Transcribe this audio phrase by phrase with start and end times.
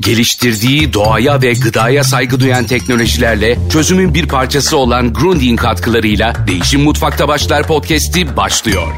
[0.00, 7.28] Geliştirdiği doğaya ve gıdaya saygı duyan teknolojilerle çözümün bir parçası olan Grundy'in katkılarıyla Değişim Mutfakta
[7.28, 8.92] Başlar podcast'i başlıyor.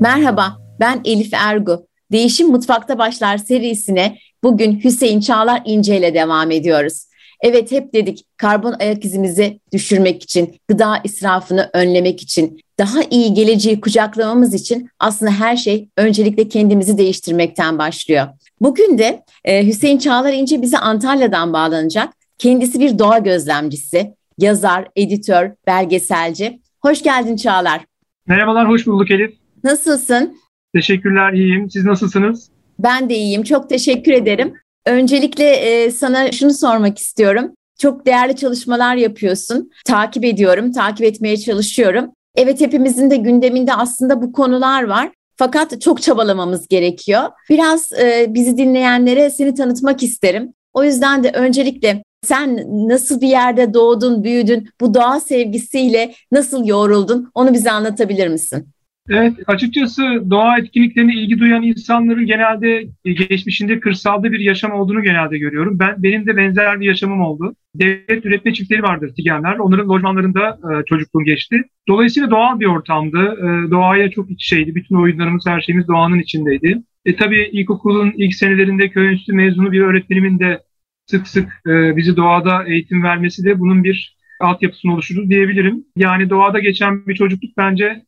[0.00, 1.86] Merhaba, ben Elif Ergu.
[2.12, 7.06] Değişim Mutfakta Başlar serisine bugün Hüseyin Çağlar İnce ile devam ediyoruz.
[7.40, 13.80] Evet hep dedik karbon ayak izimizi düşürmek için, gıda israfını önlemek için, daha iyi geleceği
[13.80, 18.26] kucaklamamız için aslında her şey öncelikle kendimizi değiştirmekten başlıyor.
[18.60, 22.08] Bugün de e, Hüseyin Çağlar İnce bize Antalya'dan bağlanacak.
[22.38, 26.60] Kendisi bir doğa gözlemcisi, yazar, editör, belgeselci.
[26.82, 27.80] Hoş geldin Çağlar.
[28.26, 29.34] Merhabalar, hoş bulduk Elif.
[29.64, 30.38] Nasılsın?
[30.74, 31.70] Teşekkürler, iyiyim.
[31.70, 32.50] Siz nasılsınız?
[32.78, 33.42] Ben de iyiyim.
[33.42, 34.54] Çok teşekkür ederim.
[34.86, 37.52] Öncelikle e, sana şunu sormak istiyorum.
[37.78, 39.70] Çok değerli çalışmalar yapıyorsun.
[39.84, 42.10] Takip ediyorum, takip etmeye çalışıyorum.
[42.36, 45.10] Evet hepimizin de gündeminde aslında bu konular var.
[45.36, 47.22] Fakat çok çabalamamız gerekiyor.
[47.50, 50.54] Biraz e, bizi dinleyenlere seni tanıtmak isterim.
[50.74, 57.30] O yüzden de öncelikle sen nasıl bir yerde doğdun, büyüdün, bu doğa sevgisiyle nasıl yoğruldun
[57.34, 58.68] onu bize anlatabilir misin?
[59.08, 65.38] Evet, açıkçası doğa etkinliklerine ilgi duyan insanların genelde e, geçmişinde kırsalda bir yaşam olduğunu genelde
[65.38, 65.78] görüyorum.
[65.78, 67.54] Ben Benim de benzer bir yaşamım oldu.
[67.74, 69.56] Devlet üretme çiftleri vardır Tigenler.
[69.58, 71.62] Onların lojmanlarında e, çocukluğum geçti.
[71.88, 73.18] Dolayısıyla doğal bir ortamdı.
[73.18, 74.74] E, doğaya çok iç şeydi.
[74.74, 76.82] Bütün oyunlarımız, her şeyimiz doğanın içindeydi.
[77.04, 80.62] E tabii ilkokulun ilk senelerinde köy enstitü mezunu bir öğretmenimin de
[81.06, 85.84] sık sık e, bizi doğada eğitim vermesi de bunun bir altyapısını oluşturdu diyebilirim.
[85.96, 88.02] Yani doğada geçen bir çocukluk bence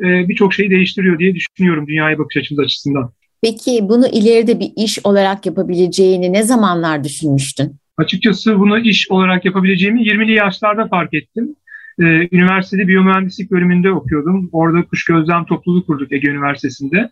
[0.00, 3.12] e, birçok şeyi değiştiriyor diye düşünüyorum dünyaya bakış açımız açısından.
[3.42, 7.76] Peki bunu ileride bir iş olarak yapabileceğini ne zamanlar düşünmüştün?
[7.96, 11.56] Açıkçası bunu iş olarak yapabileceğimi 20'li yaşlarda fark ettim.
[11.98, 14.48] Ee, üniversitede biyomühendislik bölümünde okuyordum.
[14.52, 17.10] Orada kuş gözlem topluluğu kurduk Ege Üniversitesi'nde.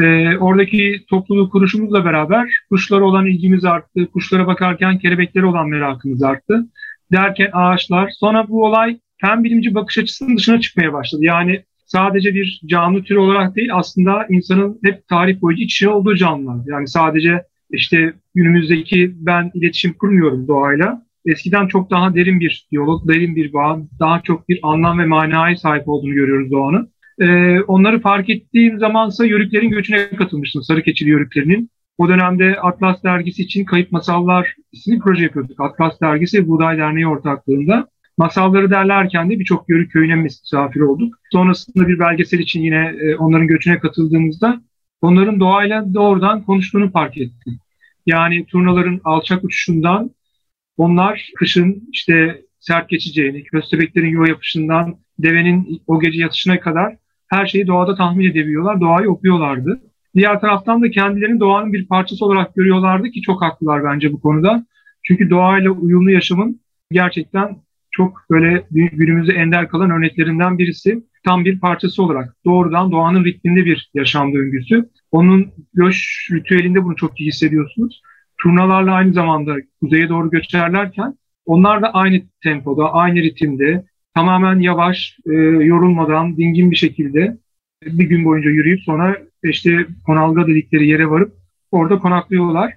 [0.00, 4.06] Ee, oradaki topluluğu kuruşumuzla beraber kuşlara olan ilgimiz arttı.
[4.12, 6.66] Kuşlara bakarken kelebeklere olan merakımız arttı.
[7.12, 8.10] Derken ağaçlar.
[8.10, 11.24] Sonra bu olay fen bilimci bakış açısının dışına çıkmaya başladı.
[11.24, 16.16] Yani sadece bir canlı tür olarak değil aslında insanın hep tarih boyunca iç içe olduğu
[16.16, 16.56] canlılar.
[16.66, 21.02] Yani sadece işte günümüzdeki ben iletişim kurmuyorum doğayla.
[21.26, 25.56] Eskiden çok daha derin bir diyalog, derin bir bağ, daha çok bir anlam ve manaya
[25.56, 26.90] sahip olduğunu görüyoruz doğanın.
[27.20, 31.70] Ee, onları fark ettiğim zamansa Yörüklerin göçüne katılmıştım, Sarı Keçili Yörüklerinin.
[31.98, 35.60] O dönemde Atlas Dergisi için Kayıp Masallar isimli proje yapıyorduk.
[35.60, 37.88] Atlas Dergisi ve Buğday Derneği ortaklığında.
[38.18, 41.14] Masalları derlerken de birçok yörük köyüne misafir olduk.
[41.32, 44.60] Sonrasında bir belgesel için yine e, onların göçüne katıldığımızda
[45.00, 47.58] onların doğayla doğrudan konuştuğunu fark ettim.
[48.06, 50.10] Yani turnaların alçak uçuşundan
[50.76, 56.96] onlar kışın işte sert geçeceğini, köstebeklerin yuva yapışından devenin o gece yatışına kadar
[57.28, 59.80] her şeyi doğada tahmin edebiliyorlar, doğayı okuyorlardı.
[60.16, 64.66] Diğer taraftan da kendilerini doğanın bir parçası olarak görüyorlardı ki çok haklılar bence bu konuda.
[65.02, 66.60] Çünkü doğayla uyumlu yaşamın
[66.90, 67.56] gerçekten
[67.96, 71.02] çok böyle günümüzde ender kalan örneklerinden birisi.
[71.24, 74.88] Tam bir parçası olarak doğrudan doğanın ritminde bir yaşam döngüsü.
[75.10, 78.02] Onun göç ritüelinde bunu çok iyi hissediyorsunuz.
[78.38, 81.14] Turnalarla aynı zamanda kuzeye doğru göçerlerken
[81.46, 83.84] onlar da aynı tempoda, aynı ritimde,
[84.14, 85.32] tamamen yavaş, e,
[85.64, 87.36] yorulmadan, dingin bir şekilde
[87.82, 91.32] bir gün boyunca yürüyüp sonra işte konalga dedikleri yere varıp
[91.70, 92.72] orada konaklıyorlar.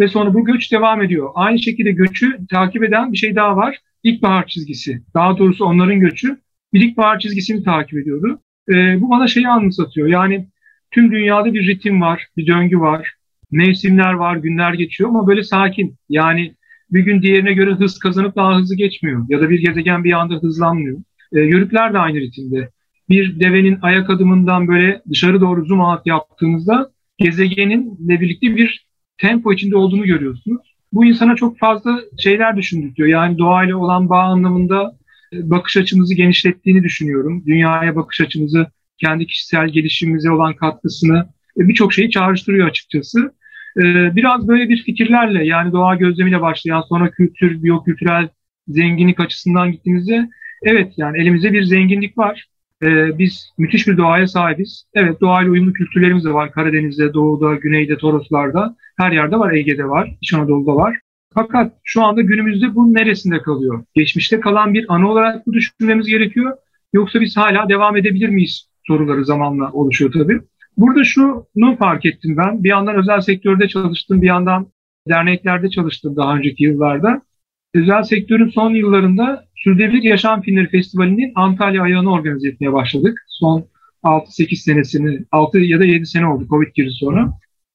[0.00, 1.30] Ve sonra bu göç devam ediyor.
[1.34, 5.02] Aynı şekilde göçü takip eden bir şey daha var ilkbahar çizgisi.
[5.14, 6.40] Daha doğrusu onların göçü
[6.72, 8.40] bir ilkbahar çizgisini takip ediyordu.
[8.68, 10.08] E, bu bana şeyi anımsatıyor.
[10.08, 10.48] Yani
[10.90, 13.14] tüm dünyada bir ritim var, bir döngü var.
[13.50, 15.96] Mevsimler var, günler geçiyor ama böyle sakin.
[16.08, 16.54] Yani
[16.90, 19.26] bir gün diğerine göre hız kazanıp daha hızlı geçmiyor.
[19.28, 20.98] Ya da bir gezegen bir anda hızlanmıyor.
[21.32, 22.70] E, yörükler de aynı ritimde.
[23.08, 28.86] Bir devenin ayak adımından böyle dışarı doğru zoom out yaptığınızda gezegeninle birlikte bir
[29.18, 33.08] tempo içinde olduğunu görüyorsunuz bu insana çok fazla şeyler düşündürtüyor.
[33.08, 34.96] Yani doğayla olan bağ anlamında
[35.32, 37.42] e, bakış açımızı genişlettiğini düşünüyorum.
[37.46, 38.66] Dünyaya bakış açımızı,
[38.98, 41.28] kendi kişisel gelişimimize olan katkısını
[41.58, 43.34] e, birçok şeyi çağrıştırıyor açıkçası.
[43.76, 43.82] E,
[44.16, 48.28] biraz böyle bir fikirlerle yani doğa gözlemiyle başlayan sonra kültür, biyokültürel
[48.68, 50.28] zenginlik açısından gittiğimizde
[50.62, 52.46] evet yani elimizde bir zenginlik var.
[53.18, 54.84] Biz müthiş bir doğaya sahibiz.
[54.94, 56.52] Evet doğayla uyumlu kültürlerimiz de var.
[56.52, 58.76] Karadeniz'de, Doğu'da, Güney'de, Toroslar'da.
[58.98, 60.98] Her yerde var, Ege'de var, İç Anadolu'da var.
[61.34, 63.84] Fakat şu anda günümüzde bu neresinde kalıyor?
[63.94, 66.56] Geçmişte kalan bir anı olarak mı düşünmemiz gerekiyor?
[66.92, 70.40] Yoksa biz hala devam edebilir miyiz soruları zamanla oluşuyor tabii.
[70.76, 72.64] Burada şunu fark ettim ben.
[72.64, 74.66] Bir yandan özel sektörde çalıştım, bir yandan
[75.08, 77.22] derneklerde çalıştım daha önceki yıllarda.
[77.74, 83.24] Özel sektörün son yıllarında Sürdürülebilir Yaşam Filmleri Festivali'nin Antalya ayağını organize etmeye başladık.
[83.28, 83.66] Son
[84.02, 87.32] 6-8 senesini, 6 ya da 7 sene oldu Covid girdi sonra.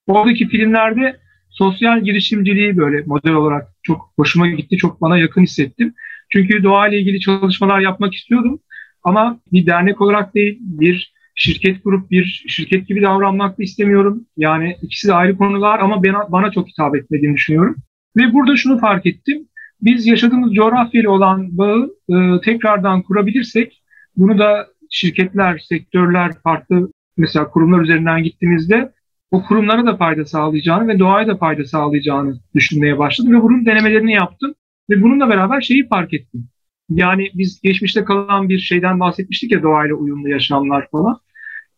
[0.07, 1.17] Oradaki filmlerde
[1.49, 5.93] sosyal girişimciliği böyle model olarak çok hoşuma gitti, çok bana yakın hissettim.
[6.29, 8.59] Çünkü doğayla ilgili çalışmalar yapmak istiyordum.
[9.03, 14.25] Ama bir dernek olarak değil, bir şirket kurup bir şirket gibi davranmak da istemiyorum.
[14.37, 17.75] Yani ikisi de ayrı konular ama bana, bana çok hitap etmediğini düşünüyorum.
[18.17, 19.47] Ve burada şunu fark ettim.
[19.81, 23.83] Biz yaşadığımız coğrafyayla olan bağı e, tekrardan kurabilirsek
[24.17, 28.93] bunu da şirketler, sektörler, farklı mesela kurumlar üzerinden gittiğimizde
[29.31, 34.13] o kurumlara da fayda sağlayacağını ve doğaya da fayda sağlayacağını düşünmeye başladım ve bunun denemelerini
[34.13, 34.53] yaptım
[34.89, 36.47] ve bununla beraber şeyi fark ettim.
[36.89, 41.19] Yani biz geçmişte kalan bir şeyden bahsetmiştik ya doğayla uyumlu yaşamlar falan.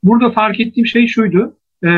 [0.04, 1.58] Burada fark ettiğim şey şuydu.
[1.84, 1.90] E,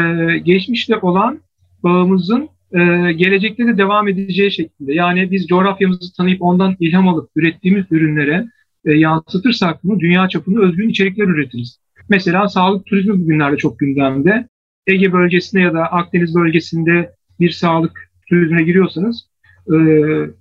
[0.44, 1.40] geçmişte olan
[1.84, 4.94] bağımızın e, gelecekte de devam edeceği şeklinde.
[4.94, 8.48] Yani biz coğrafyamızı tanıyıp ondan ilham alıp ürettiğimiz ürünlere
[8.86, 11.80] e, yansıtırsak bunu dünya çapında özgün içerikler üretiriz.
[12.10, 14.48] Mesela sağlık turizmi bugünlerde çok gündemde.
[14.88, 19.30] Ege bölgesinde ya da Akdeniz bölgesinde bir sağlık turizmine giriyorsanız
[19.68, 19.75] e,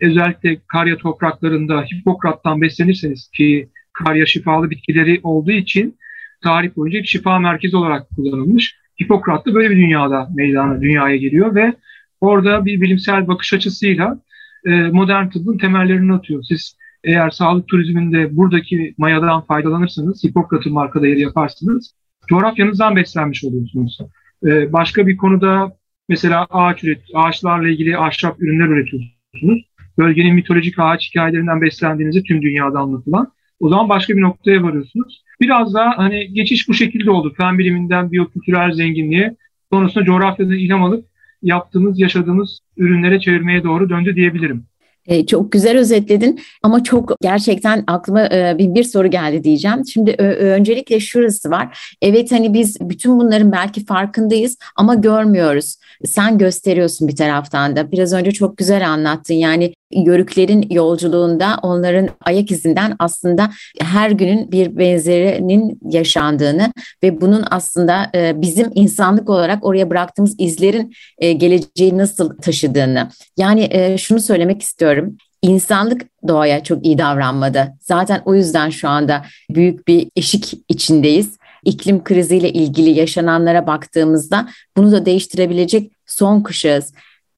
[0.00, 5.98] özellikle karya topraklarında Hipokrat'tan beslenirseniz ki karya şifalı bitkileri olduğu için
[6.42, 8.76] tarih boyunca bir şifa merkezi olarak kullanılmış.
[9.02, 11.74] Hipokrat da böyle bir dünyada meydana, dünyaya geliyor ve
[12.20, 14.18] orada bir bilimsel bakış açısıyla
[14.66, 16.42] e, modern tıbbın temellerini atıyor.
[16.42, 21.94] Siz eğer sağlık turizminde buradaki mayadan faydalanırsanız, Hipokrat'ın marka değeri yaparsınız,
[22.28, 23.98] coğrafyanızdan beslenmiş oluyorsunuz.
[24.46, 25.76] E, başka bir konuda
[26.08, 29.68] mesela ağaç üret, ağaçlarla ilgili ahşap ürünler üretiyorsunuz.
[29.98, 33.32] Bölgenin mitolojik ağaç hikayelerinden beslendiğinizi tüm dünyada anlatılan.
[33.60, 35.24] O zaman başka bir noktaya varıyorsunuz.
[35.40, 37.34] Biraz daha hani geçiş bu şekilde oldu.
[37.36, 39.36] Fen biliminden biyokültürel zenginliğe,
[39.72, 41.07] sonrasında coğrafyadan ilham alıp
[41.42, 44.64] yaptığımız, yaşadığımız ürünlere çevirmeye doğru döndü diyebilirim.
[45.08, 49.86] E, çok güzel özetledin ama çok gerçekten aklıma e, bir, soru geldi diyeceğim.
[49.86, 51.96] Şimdi öncelikle şurası var.
[52.02, 55.76] Evet hani biz bütün bunların belki farkındayız ama görmüyoruz.
[56.04, 57.92] Sen gösteriyorsun bir taraftan da.
[57.92, 59.34] Biraz önce çok güzel anlattın.
[59.34, 63.50] Yani yörüklerin yolculuğunda onların ayak izinden aslında
[63.80, 70.94] her günün bir benzerinin yaşandığını ve bunun aslında e, bizim insanlık olarak oraya bıraktığımız izlerin
[71.18, 73.08] e, geleceği nasıl taşıdığını.
[73.36, 75.16] Yani e, şunu söylemek istiyorum.
[75.42, 77.74] İnsanlık doğaya çok iyi davranmadı.
[77.80, 81.38] Zaten o yüzden şu anda büyük bir eşik içindeyiz.
[81.64, 86.92] İklim kriziyle ilgili yaşananlara baktığımızda bunu da değiştirebilecek son kuşağız.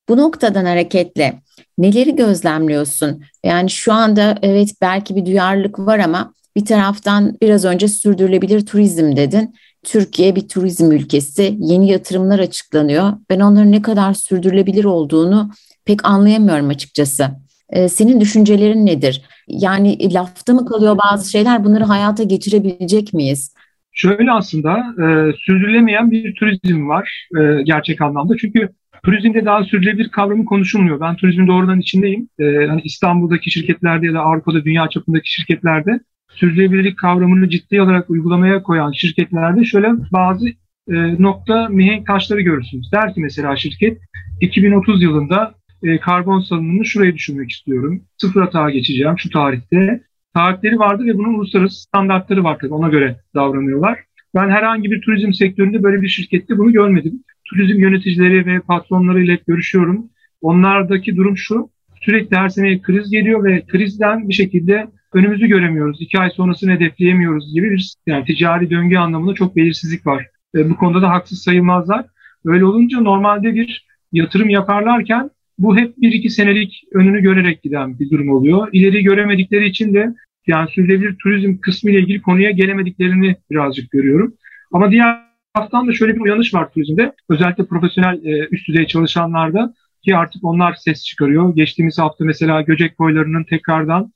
[0.09, 1.43] Bu noktadan hareketle
[1.79, 3.23] neleri gözlemliyorsun?
[3.45, 9.17] Yani şu anda evet belki bir duyarlılık var ama bir taraftan biraz önce sürdürülebilir turizm
[9.17, 9.55] dedin.
[9.83, 11.57] Türkiye bir turizm ülkesi.
[11.59, 13.13] Yeni yatırımlar açıklanıyor.
[13.31, 15.51] Ben onların ne kadar sürdürülebilir olduğunu
[15.85, 17.29] pek anlayamıyorum açıkçası.
[17.71, 19.23] Ee, senin düşüncelerin nedir?
[19.49, 21.65] Yani lafta mı kalıyor bazı şeyler?
[21.65, 23.55] Bunları hayata geçirebilecek miyiz?
[23.93, 28.37] Şöyle aslında e, sürdürülemeyen bir turizm var e, gerçek anlamda.
[28.37, 28.69] Çünkü
[29.05, 31.01] turizmde daha sürdürülebilir kavramı konuşulmuyor.
[31.01, 32.29] Ben turizmin doğrudan içindeyim.
[32.39, 36.01] Ee, hani İstanbul'daki şirketlerde ya da Avrupa'da, dünya çapındaki şirketlerde
[36.31, 40.49] sürdürülebilirlik kavramını ciddi olarak uygulamaya koyan şirketlerde şöyle bazı
[40.89, 42.93] e, nokta mihenk taşları görürsünüz.
[42.93, 43.99] Der ki mesela şirket
[44.41, 48.03] 2030 yılında e, karbon salınımını şuraya düşürmek istiyorum.
[48.17, 50.03] Sıfır hata geçeceğim şu tarihte.
[50.35, 53.99] Tarihleri vardır ve bunun uluslararası standartları var ona göre davranıyorlar.
[54.35, 60.11] Ben herhangi bir turizm sektöründe böyle bir şirkette bunu görmedim turizm yöneticileri ve patronlarıyla görüşüyorum.
[60.43, 65.97] Onlardaki durum şu, sürekli her sene kriz geliyor ve krizden bir şekilde önümüzü göremiyoruz.
[66.01, 70.27] İki ay sonrasını hedefleyemiyoruz gibi bir yani ticari döngü anlamında çok belirsizlik var.
[70.55, 72.07] E, bu konuda da haksız sayılmazlar.
[72.45, 78.11] Öyle olunca normalde bir yatırım yaparlarken bu hep bir iki senelik önünü görerek giden bir
[78.11, 78.69] durum oluyor.
[78.73, 80.15] İleri göremedikleri için de
[80.47, 84.35] yani sürdürülebilir turizm kısmı ile ilgili konuya gelemediklerini birazcık görüyorum.
[84.73, 87.13] Ama diğer taraftan da şöyle bir uyanış var turizmde.
[87.29, 91.55] Özellikle profesyonel e, üst düzey çalışanlarda ki artık onlar ses çıkarıyor.
[91.55, 94.13] Geçtiğimiz hafta mesela Göcek boylarının tekrardan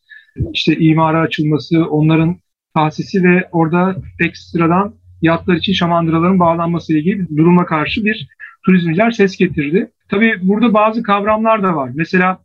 [0.53, 2.37] işte imara açılması, onların
[2.75, 8.29] tahsisi ve orada ekstradan yatlar için şamandıraların bağlanması ile ilgili bir duruma karşı bir
[8.67, 9.91] turizmciler ses getirdi.
[10.09, 11.91] Tabii burada bazı kavramlar da var.
[11.95, 12.39] Mesela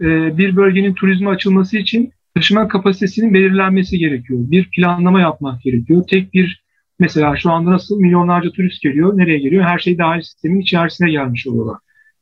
[0.00, 4.40] e, bir bölgenin turizme açılması için taşıma kapasitesinin belirlenmesi gerekiyor.
[4.42, 6.04] Bir planlama yapmak gerekiyor.
[6.08, 6.65] Tek bir
[6.98, 9.64] Mesela şu anda nasıl milyonlarca turist geliyor, nereye geliyor?
[9.64, 11.78] Her şey dahil sistemin içerisine gelmiş oluyorlar.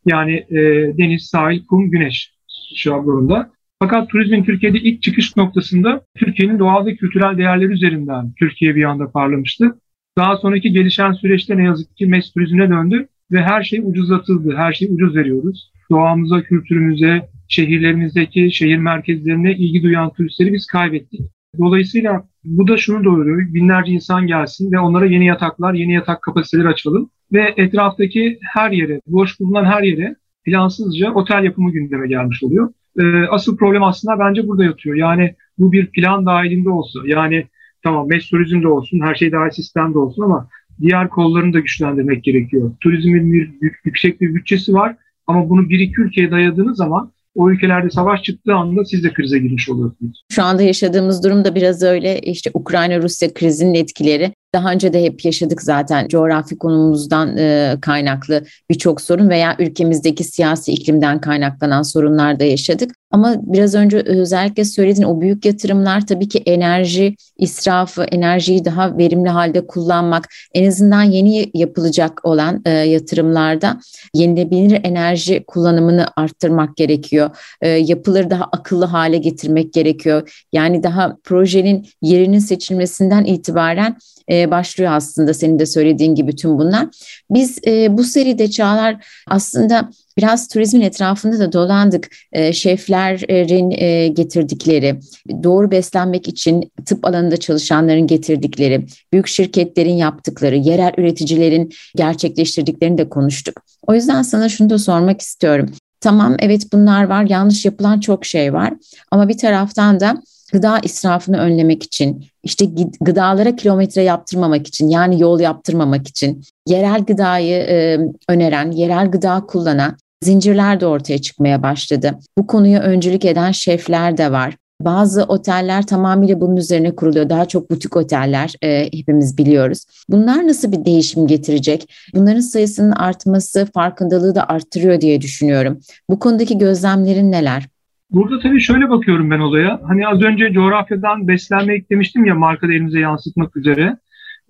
[0.06, 0.56] Yani e,
[0.98, 2.34] deniz, sahil, kum, güneş
[2.76, 3.50] şablonunda.
[3.82, 9.10] Fakat turizmin Türkiye'de ilk çıkış noktasında Türkiye'nin doğal ve kültürel değerleri üzerinden Türkiye bir anda
[9.10, 9.78] parlamıştı.
[10.18, 14.56] Daha sonraki gelişen süreçte ne yazık ki mes turizmine döndü ve her şey ucuzlatıldı.
[14.56, 15.70] Her şeyi ucuz veriyoruz.
[15.90, 21.20] doğamıza, kültürümüze, şehirlerimizdeki şehir merkezlerine ilgi duyan turistleri biz kaybettik.
[21.58, 23.54] Dolayısıyla bu da şunu doğuruyor.
[23.54, 27.10] Binlerce insan gelsin ve onlara yeni yataklar, yeni yatak kapasiteleri açalım.
[27.32, 32.72] Ve etraftaki her yere, boş bulunan her yere plansızca otel yapımı gündeme gelmiş oluyor.
[32.98, 34.96] Ee, asıl problem aslında bence burada yatıyor.
[34.96, 37.46] Yani bu bir plan dahilinde olsa, yani
[37.82, 40.48] tamam mes turizm de olsun, her şey dahil sistemde olsun ama
[40.80, 42.72] diğer kollarını da güçlendirmek gerekiyor.
[42.80, 43.50] Turizmin bir
[43.84, 44.96] yüksek bir bütçesi var
[45.26, 49.38] ama bunu bir iki ülkeye dayadığınız zaman o ülkelerde savaş çıktığı anda siz de krize
[49.38, 50.22] girmiş oluyorsunuz.
[50.32, 52.20] Şu anda yaşadığımız durum da biraz öyle.
[52.20, 59.00] İşte Ukrayna-Rusya krizinin etkileri daha önce de hep yaşadık zaten coğrafi konumumuzdan e, kaynaklı birçok
[59.00, 62.90] sorun veya ülkemizdeki siyasi iklimden kaynaklanan sorunlar da yaşadık.
[63.14, 69.28] Ama biraz önce özellikle söylediğin o büyük yatırımlar tabii ki enerji israfı, enerjiyi daha verimli
[69.28, 73.80] halde kullanmak, en azından yeni yapılacak olan e, yatırımlarda
[74.14, 77.30] yenilebilir enerji kullanımını arttırmak gerekiyor.
[77.60, 80.44] E, yapıları daha akıllı hale getirmek gerekiyor.
[80.52, 83.96] Yani daha projenin yerinin seçilmesinden itibaren
[84.30, 86.88] e, başlıyor aslında senin de söylediğin gibi tüm bunlar.
[87.30, 92.10] Biz e, bu seride Çağlar aslında biraz turizmin etrafında da dolandık.
[92.32, 95.00] E, şeflerin e, getirdikleri,
[95.42, 103.60] doğru beslenmek için tıp alanında çalışanların getirdikleri, büyük şirketlerin yaptıkları, yerel üreticilerin gerçekleştirdiklerini de konuştuk.
[103.86, 105.70] O yüzden sana şunu da sormak istiyorum.
[106.00, 108.72] Tamam evet bunlar var, yanlış yapılan çok şey var
[109.10, 110.22] ama bir taraftan da
[110.52, 112.66] gıda israfını önlemek için, işte
[113.00, 117.98] gıdalara kilometre yaptırmamak için yani yol yaptırmamak için yerel gıdayı e,
[118.28, 122.18] öneren, yerel gıda kullanan zincirler de ortaya çıkmaya başladı.
[122.38, 124.56] Bu konuya öncülük eden şefler de var.
[124.80, 127.28] Bazı oteller tamamıyla bunun üzerine kuruluyor.
[127.28, 129.84] Daha çok butik oteller e, hepimiz biliyoruz.
[130.08, 131.88] Bunlar nasıl bir değişim getirecek?
[132.14, 135.80] Bunların sayısının artması farkındalığı da arttırıyor diye düşünüyorum.
[136.10, 137.68] Bu konudaki gözlemlerin neler?
[138.14, 139.80] Burada tabii şöyle bakıyorum ben olaya.
[139.86, 143.96] Hani az önce coğrafyadan beslenmek demiştim ya marka elimize yansıtmak üzere.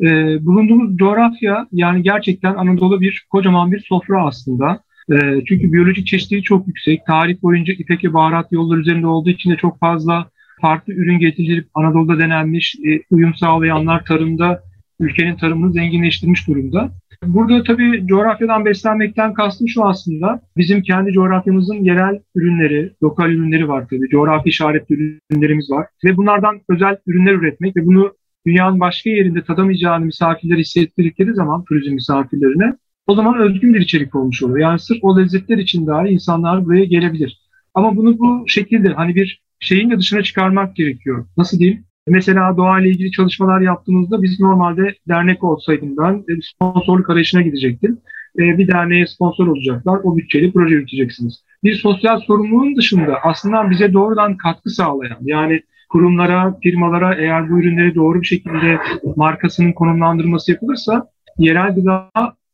[0.00, 0.06] Ee,
[0.46, 4.80] bulunduğumuz coğrafya yani gerçekten Anadolu bir kocaman bir sofra aslında.
[5.12, 5.16] Ee,
[5.48, 7.06] çünkü biyolojik çeşitliliği çok yüksek.
[7.06, 10.28] Tarih boyunca ipek ve baharat yolları üzerinde olduğu için de çok fazla
[10.60, 14.62] farklı ürün getirilip Anadolu'da denenmiş, e, uyum sağlayanlar tarımda
[15.00, 16.90] ülkenin tarımını zenginleştirmiş durumda.
[17.26, 20.40] Burada tabii coğrafyadan beslenmekten kastım şu aslında.
[20.56, 24.08] Bizim kendi coğrafyamızın yerel ürünleri, lokal ürünleri var tabii.
[24.08, 25.86] Coğrafi işaretli ürünlerimiz var.
[26.04, 28.14] Ve bunlardan özel ürünler üretmek ve bunu
[28.46, 32.76] dünyanın başka yerinde tadamayacağını misafirler hissettirdikleri zaman turizm misafirlerine
[33.06, 34.58] o zaman özgün bir içerik olmuş oluyor.
[34.58, 37.40] Yani sırf o lezzetler için dahi insanlar buraya gelebilir.
[37.74, 41.26] Ama bunu bu şekilde hani bir şeyin de dışına çıkarmak gerekiyor.
[41.36, 41.84] Nasıl diyeyim?
[42.08, 47.98] Mesela doğa ile ilgili çalışmalar yaptığımızda biz normalde dernek olsaydım ben e, sponsorluk arayışına gidecektim.
[48.38, 50.00] E, bir derneğe sponsor olacaklar.
[50.04, 51.44] O bütçeli proje yürüteceksiniz.
[51.64, 57.94] Bir sosyal sorumluluğun dışında aslında bize doğrudan katkı sağlayan yani kurumlara, firmalara eğer bu ürünleri
[57.94, 58.78] doğru bir şekilde
[59.16, 61.06] markasının konumlandırması yapılırsa
[61.38, 62.10] yerel gıda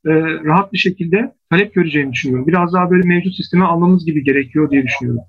[0.07, 0.13] e,
[0.45, 2.47] rahat bir şekilde talep göreceğini düşünüyorum.
[2.47, 5.23] Biraz daha böyle mevcut sistemi almamız gibi gerekiyor diye düşünüyorum.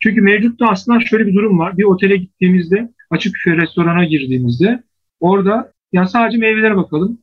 [0.00, 1.78] Çünkü mevcutta aslında şöyle bir durum var.
[1.78, 4.82] Bir otele gittiğimizde, açık büfe restorana girdiğimizde
[5.20, 7.18] orada yani sadece meyvelere bakalım.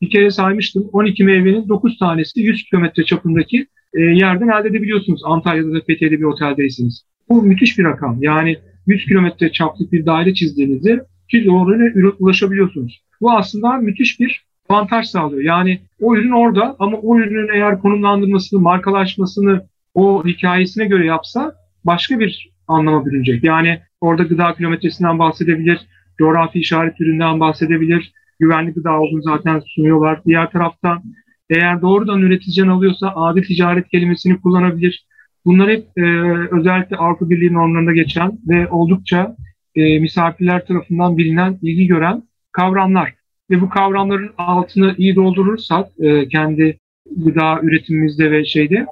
[0.00, 0.88] Bir kere saymıştım.
[0.92, 5.20] 12 meyvenin 9 tanesi 100 kilometre çapındaki e, yerden elde edebiliyorsunuz.
[5.24, 7.04] Antalya'da da Fethiye'de bir oteldeyseniz.
[7.28, 8.22] Bu müthiş bir rakam.
[8.22, 13.02] Yani 100 kilometre çaplık bir daire çizdiğinizde siz oraya ulaşabiliyorsunuz.
[13.20, 15.42] Bu aslında müthiş bir avantaj sağlıyor.
[15.42, 21.54] Yani o ürün orada ama o ürünün eğer konumlandırmasını, markalaşmasını o hikayesine göre yapsa
[21.84, 23.44] başka bir anlama bürünecek.
[23.44, 25.80] Yani orada gıda kilometresinden bahsedebilir,
[26.18, 30.20] coğrafi işaret üründen bahsedebilir, güvenli gıda olduğunu zaten sunuyorlar.
[30.26, 31.02] Diğer taraftan
[31.50, 35.06] eğer doğrudan üreticiden alıyorsa adil ticaret kelimesini kullanabilir.
[35.44, 36.02] Bunlar hep e,
[36.50, 39.36] özellikle Avrupa Birliği normlarında geçen ve oldukça
[39.74, 43.14] e, misafirler tarafından bilinen, ilgi gören kavramlar.
[43.50, 46.78] Ve bu kavramların altını iyi doldurursak e, kendi
[47.16, 48.86] gıda üretimimizde ve şeyde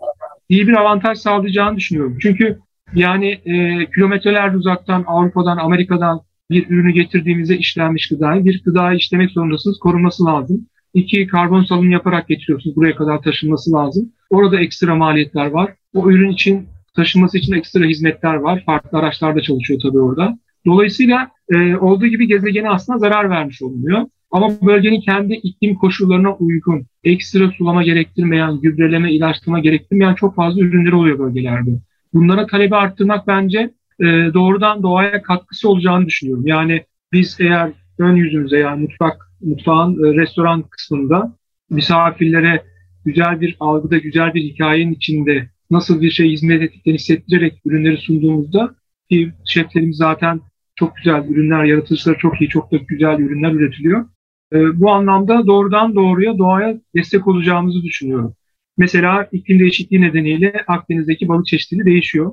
[0.49, 2.19] iyi bir avantaj sağlayacağını düşünüyorum.
[2.21, 2.59] Çünkü
[2.95, 9.79] yani e, kilometreler uzaktan Avrupa'dan, Amerika'dan bir ürünü getirdiğimizde işlenmiş gıdayı bir gıdayı işlemek zorundasınız.
[9.79, 10.67] Korunması lazım.
[10.95, 12.77] İki, karbon salım yaparak getiriyorsunuz.
[12.77, 14.13] Buraya kadar taşınması lazım.
[14.31, 15.75] Orada ekstra maliyetler var.
[15.95, 18.63] O ürün için taşınması için ekstra hizmetler var.
[18.67, 20.39] Farklı araçlar da çalışıyor tabii orada.
[20.67, 24.07] Dolayısıyla e, olduğu gibi gezegene aslında zarar vermiş olunuyor.
[24.31, 30.95] Ama bölgenin kendi iklim koşullarına uygun, ekstra sulama gerektirmeyen, gübreleme, ilaçlama gerektirmeyen çok fazla ürünleri
[30.95, 31.71] oluyor bölgelerde.
[32.15, 33.59] Bunlara talebi arttırmak bence
[34.01, 36.47] e, doğrudan doğaya katkısı olacağını düşünüyorum.
[36.47, 41.37] Yani biz eğer ön yüzümüze yani mutfak, mutfağın e, restoran kısmında
[41.71, 42.63] misafirlere
[43.05, 48.75] güzel bir algıda, güzel bir hikayenin içinde nasıl bir şey hizmet ettiklerini hissettirerek ürünleri sunduğumuzda
[49.11, 50.41] ki şeflerimiz zaten
[50.75, 54.07] çok güzel ürünler, yaratıcıları çok iyi, çok da güzel ürünler üretiliyor.
[54.53, 58.35] E, bu anlamda doğrudan doğruya doğaya destek olacağımızı düşünüyorum.
[58.79, 62.33] Mesela iklim değişikliği nedeniyle Akdeniz'deki balık çeşitliliği değişiyor.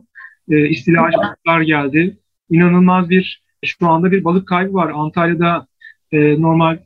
[0.50, 2.18] E, istilacı balıklar geldi.
[2.50, 4.92] İnanılmaz bir şu anda bir balık kaybı var.
[4.96, 5.68] Antalya'da
[6.12, 6.78] e, normal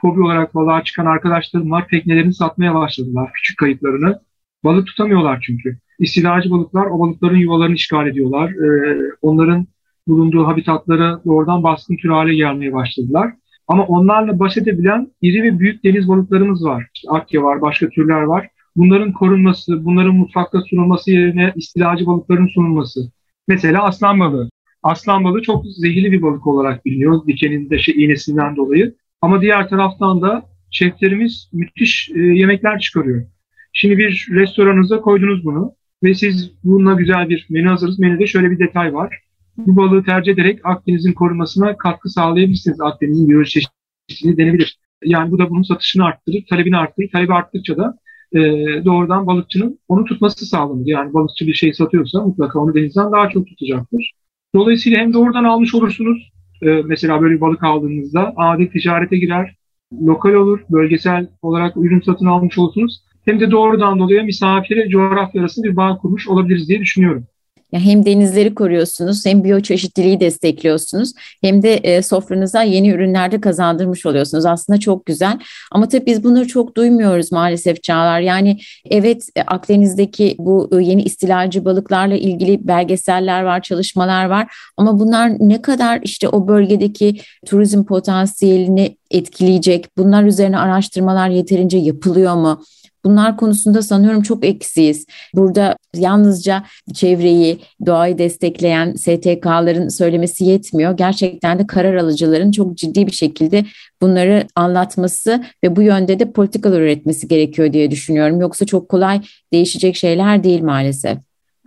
[0.00, 1.88] hobi olarak balığa çıkan arkadaşlarım var.
[1.90, 4.20] Teknelerini satmaya başladılar, küçük kayıplarını.
[4.64, 5.78] Balık tutamıyorlar çünkü.
[5.98, 8.50] İstilacı balıklar o balıkların yuvalarını işgal ediyorlar.
[8.50, 9.66] E, onların
[10.08, 13.32] bulunduğu habitatlara doğrudan baskın tür hale gelmeye başladılar.
[13.68, 16.86] Ama onlarla baş edebilen iri ve büyük deniz balıklarımız var.
[16.94, 18.48] İşte akya var, başka türler var.
[18.76, 23.00] Bunların korunması, bunların mutfakta sunulması yerine istilacı balıkların sunulması.
[23.48, 24.50] Mesela aslan balığı.
[24.82, 28.94] Aslan balığı çok zehirli bir balık olarak biliniyor dikeninde şey, iğnesinden dolayı.
[29.20, 33.26] Ama diğer taraftan da şeflerimiz müthiş e, yemekler çıkarıyor.
[33.72, 37.98] Şimdi bir restoranınıza koydunuz bunu ve siz bununla güzel bir menü hazırız.
[37.98, 39.18] Menüde şöyle bir detay var.
[39.56, 42.80] Bu balığı tercih ederek Akdeniz'in korunmasına katkı sağlayabilirsiniz.
[42.80, 44.78] Akdeniz'in biyoçeşitliliği denebilir.
[45.04, 47.10] Yani bu da bunun satışını arttırır, talebini arttırır.
[47.12, 47.98] Talebi arttıkça da
[48.32, 48.40] e,
[48.84, 50.86] doğrudan balıkçının onu tutması sağlanır.
[50.86, 54.12] Yani balıkçı bir şey satıyorsa mutlaka onu denizden daha çok tutacaktır.
[54.54, 56.32] Dolayısıyla hem doğrudan almış olursunuz.
[56.62, 59.56] E, mesela böyle bir balık aldığınızda adet ticarete girer.
[60.02, 63.02] Lokal olur, bölgesel olarak ürün satın almış olursunuz.
[63.24, 67.26] Hem de doğrudan dolayı misafire coğrafya arasında bir bağ kurmuş olabiliriz diye düşünüyorum.
[67.72, 74.46] Ya hem denizleri koruyorsunuz, hem biyoçeşitliliği destekliyorsunuz, hem de e, sofranıza yeni ürünlerde kazandırmış oluyorsunuz.
[74.46, 75.38] Aslında çok güzel.
[75.72, 78.20] Ama tabii biz bunları çok duymuyoruz maalesef Çağlar.
[78.20, 78.58] Yani
[78.90, 84.56] evet e, Akdeniz'deki bu e, yeni istilacı balıklarla ilgili belgeseller var, çalışmalar var.
[84.76, 89.96] Ama bunlar ne kadar işte o bölgedeki turizm potansiyelini etkileyecek?
[89.96, 92.62] Bunlar üzerine araştırmalar yeterince yapılıyor mu?
[93.06, 95.06] Bunlar konusunda sanıyorum çok eksiyiz.
[95.34, 100.96] Burada yalnızca çevreyi, doğayı destekleyen STK'ların söylemesi yetmiyor.
[100.96, 103.64] Gerçekten de karar alıcıların çok ciddi bir şekilde
[104.02, 108.40] bunları anlatması ve bu yönde de politikalar üretmesi gerekiyor diye düşünüyorum.
[108.40, 109.20] Yoksa çok kolay
[109.52, 111.18] değişecek şeyler değil maalesef.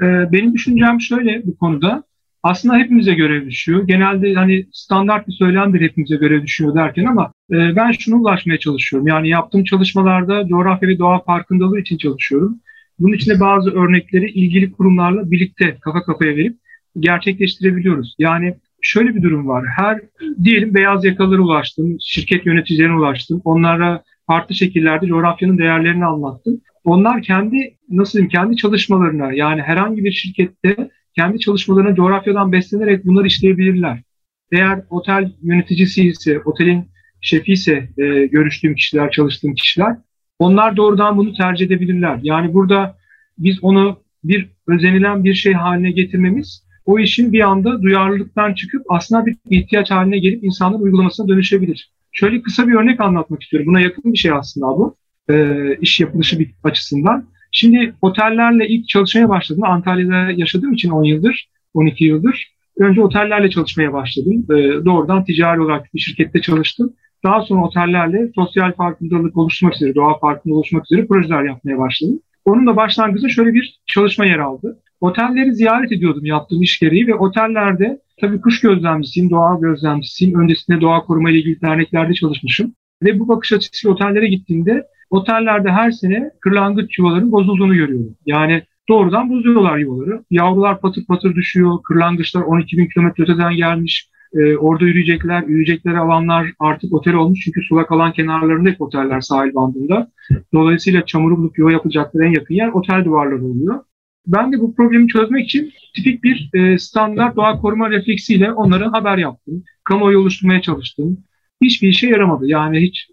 [0.02, 2.04] Ee, benim düşüncem şöyle bu konuda
[2.44, 3.88] aslında hepimize görev düşüyor.
[3.88, 9.08] Genelde hani standart bir söylemdir hepimize görev düşüyor derken ama e, ben şunu ulaşmaya çalışıyorum.
[9.08, 12.60] Yani yaptığım çalışmalarda coğrafya ve doğa farkındalığı için çalışıyorum.
[13.00, 16.58] Bunun için de bazı örnekleri ilgili kurumlarla birlikte kafa kafaya verip
[17.00, 18.16] gerçekleştirebiliyoruz.
[18.20, 19.66] Yani şöyle bir durum var.
[19.78, 20.00] Her
[20.44, 23.42] diyelim beyaz yakalara ulaştım, şirket yöneticilerine ulaştım.
[23.44, 26.62] Onlara farklı şekillerde coğrafyanın değerlerini anlattım.
[26.84, 33.28] Onlar kendi nasıl diyeyim kendi çalışmalarına yani herhangi bir şirkette kendi çalışmalarına coğrafyadan beslenerek bunları
[33.28, 34.04] işleyebilirler.
[34.52, 36.88] Eğer otel yöneticisi ise, otelin
[37.22, 39.98] şefi ise e, görüştüğüm kişiler, çalıştığım kişiler,
[40.40, 42.20] onlar doğrudan bunu tercih edebilirler.
[42.24, 42.98] Yani burada
[43.38, 49.26] biz onu bir özenilen bir şey haline getirmemiz, o işin bir anda duyarlılıktan çıkıp aslında
[49.26, 51.92] bir ihtiyaç haline gelip insanların uygulamasına dönüşebilir.
[52.12, 53.68] Şöyle kısa bir örnek anlatmak istiyorum.
[53.68, 54.96] Buna yakın bir şey aslında bu.
[55.30, 57.26] E, iş yapılışı bir açısından.
[57.52, 59.64] Şimdi otellerle ilk çalışmaya başladım.
[59.64, 62.54] Antalya'da yaşadığım için 10 yıldır, 12 yıldır.
[62.78, 64.46] Önce otellerle çalışmaya başladım.
[64.52, 66.94] E, doğrudan ticari olarak bir şirkette çalıştım.
[67.24, 72.20] Daha sonra otellerle sosyal farkındalık oluşturmak üzere, doğa farkındalık oluşturmak üzere projeler yapmaya başladım.
[72.46, 74.80] Onun da başlangıcında şöyle bir çalışma yer aldı.
[75.02, 80.40] Otelleri ziyaret ediyordum yaptığım iş gereği ve otellerde tabii kuş gözlemcisiyim, doğa gözlemcisiyim.
[80.40, 82.74] Öncesinde doğa koruma ile ilgili derneklerde çalışmışım.
[83.04, 88.16] Ve bu bakış açısıyla otellere gittiğimde otellerde her sene kırlangıç yuvaların bozulduğunu görüyorum.
[88.26, 90.24] Yani doğrudan bozuyorlar yuvaları.
[90.32, 91.78] Yavrular patır patır düşüyor.
[91.84, 94.10] Kırlangıçlar 12 bin kilometre öteden gelmiş.
[94.34, 97.40] Ee, orada yürüyecekler, yürüyecekleri alanlar artık otel olmuş.
[97.44, 100.12] Çünkü sulak alan kenarlarında hep oteller sahil bandında.
[100.54, 103.84] Dolayısıyla çamuru bulup yuva yapacakları en yakın yer otel duvarları oluyor.
[104.28, 109.18] Ben de bu problemi çözmek için tipik bir e, standart doğa koruma refleksiyle onlara haber
[109.18, 109.64] yaptım.
[109.84, 111.18] Kamuoyu oluşturmaya çalıştım.
[111.62, 112.48] Hiçbir işe yaramadı.
[112.48, 113.08] Yani hiç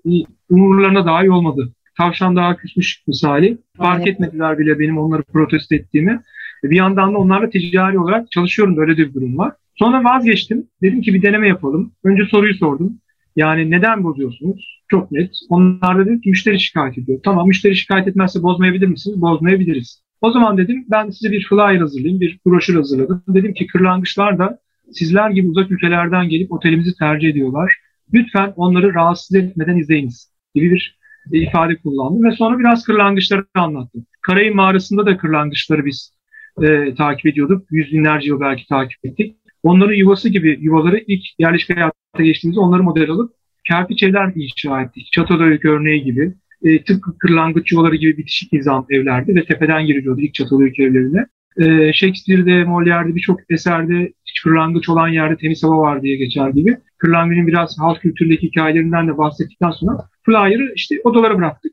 [0.50, 3.58] umurlarına daha iyi olmadı tavşan daha küsmüş misali.
[3.76, 4.08] Fark evet.
[4.08, 6.22] etmediler bile benim onları protesto ettiğimi.
[6.64, 8.76] Bir yandan da onlarla ticari olarak çalışıyorum.
[8.76, 9.52] Böyle de bir durum var.
[9.74, 10.66] Sonra vazgeçtim.
[10.82, 11.92] Dedim ki bir deneme yapalım.
[12.04, 12.98] Önce soruyu sordum.
[13.36, 14.82] Yani neden bozuyorsunuz?
[14.88, 15.30] Çok net.
[15.48, 17.20] Onlar da dedi ki müşteri şikayet ediyor.
[17.24, 19.20] Tamam müşteri şikayet etmezse bozmayabilir misiniz?
[19.20, 20.02] Bozmayabiliriz.
[20.20, 23.22] O zaman dedim ben size bir flyer hazırlayayım, bir broşür hazırladım.
[23.28, 24.58] Dedim ki kırlangıçlar da
[24.92, 27.76] sizler gibi uzak ülkelerden gelip otelimizi tercih ediyorlar.
[28.12, 30.98] Lütfen onları rahatsız etmeden izleyiniz gibi bir
[31.32, 34.06] ifade kullandım ve sonra biraz kırlangıçları anlattım.
[34.22, 36.16] Karayın mağarasında da kırlangıçları biz
[36.62, 37.66] e, takip ediyorduk.
[37.70, 39.36] Yüz binlerce yıl belki takip ettik.
[39.62, 43.32] Onların yuvası gibi yuvaları ilk yerleşik hayata geçtiğimizde onları model alıp
[43.68, 45.08] kerpiç evler inşa ettik.
[45.12, 46.34] Çatodöyük örneği gibi.
[46.62, 51.26] E, tıpkı kırlangıç yuvaları gibi bitişik nizam evlerdi ve tepeden giriliyordu ilk Çatalhöyük evlerine.
[51.58, 56.78] E, Shakespeare'de, Molière'de birçok eserde hiç kırlangıç olan yerde temiz hava var diye geçer gibi.
[56.98, 61.72] Kırlangıcın biraz halk kültüründeki hikayelerinden de bahsettikten sonra Flyer'ı işte odalara bıraktık.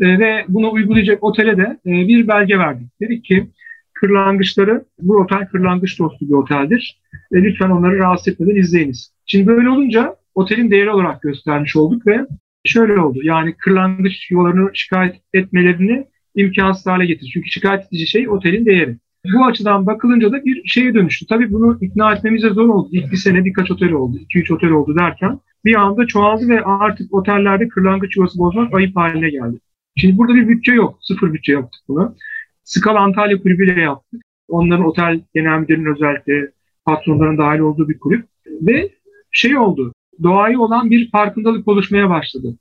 [0.00, 3.00] E, ve bunu uygulayacak otele de e, bir belge verdik.
[3.00, 3.50] Dedik ki
[3.94, 7.00] kırlangıçları, bu otel kırlangıç dostu bir oteldir.
[7.32, 9.12] E, lütfen onları rahatsız etmeden izleyiniz.
[9.26, 12.26] Şimdi böyle olunca otelin değeri olarak göstermiş olduk ve
[12.64, 13.18] şöyle oldu.
[13.22, 17.30] Yani kırlangıç yuvalarını şikayet etmelerini imkansız hale getir.
[17.34, 18.96] Çünkü şikayet edici şey otelin değeri.
[19.24, 21.26] Bu açıdan bakılınca da bir şeye dönüştü.
[21.26, 22.88] Tabii bunu ikna etmemize zor oldu.
[22.92, 26.64] İlk bir sene birkaç otel oldu, iki üç otel oldu derken bir anda çoğaldı ve
[26.64, 29.58] artık otellerde kırlangıç yuvası bozmak ayıp haline geldi.
[29.96, 30.98] Şimdi burada bir bütçe yok.
[31.00, 32.16] Sıfır bütçe yaptık bunu.
[32.64, 34.22] Skal Antalya kulübüyle yaptık.
[34.48, 36.50] Onların otel genel müdürünün özellikle
[36.84, 38.26] patronların dahil olduğu bir kulüp.
[38.46, 38.90] Ve
[39.32, 39.92] şey oldu.
[40.22, 42.56] Doğayı olan bir farkındalık oluşmaya başladı.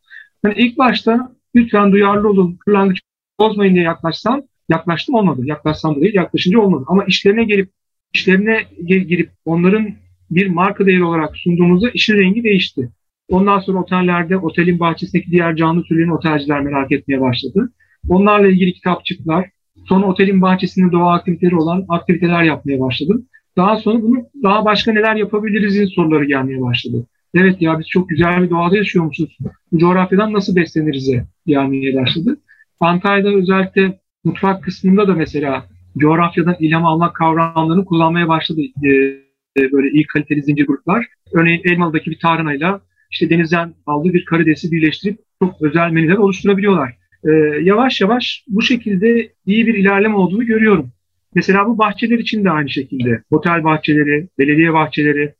[0.45, 3.01] Yani ilk başta lütfen duyarlı olun, kırlangıç
[3.39, 5.41] bozmayın diye yaklaşsam, yaklaştım olmadı.
[5.45, 6.83] Yaklaşsam da değil, yaklaşınca olmadı.
[6.87, 7.69] Ama işlerine gelip,
[8.13, 9.91] işlerine girip onların
[10.31, 12.89] bir marka değeri olarak sunduğumuzda işin rengi değişti.
[13.29, 17.71] Ondan sonra otellerde otelin bahçesindeki diğer canlı türlerini otelciler merak etmeye başladı.
[18.09, 19.49] Onlarla ilgili kitapçıklar,
[19.85, 23.25] sonra otelin bahçesinde doğa aktiviteleri olan aktiviteler yapmaya başladım.
[23.57, 27.07] Daha sonra bunu daha başka neler yapabilirizin soruları gelmeye başladı.
[27.33, 29.37] Evet ya biz çok güzel bir doğada yaşıyormuşuz.
[29.71, 31.11] Bu coğrafyadan nasıl besleniriz
[31.47, 32.37] gelmeye başladı.
[32.79, 35.65] Antalya'da özellikle mutfak kısmında da mesela
[35.97, 38.61] coğrafyadan ilham almak kavramlarını kullanmaya başladı.
[38.61, 41.05] Ee, böyle iyi kaliteli zincir gruplar.
[41.33, 42.81] Örneğin Elmalı'daki bir tarhanayla
[43.11, 46.97] işte denizden aldığı bir karidesi birleştirip çok özel menüler oluşturabiliyorlar.
[47.23, 47.31] Ee,
[47.61, 50.91] yavaş yavaş bu şekilde iyi bir ilerleme olduğunu görüyorum.
[51.35, 53.23] Mesela bu bahçeler için de aynı şekilde.
[53.31, 55.33] Otel bahçeleri, belediye bahçeleri,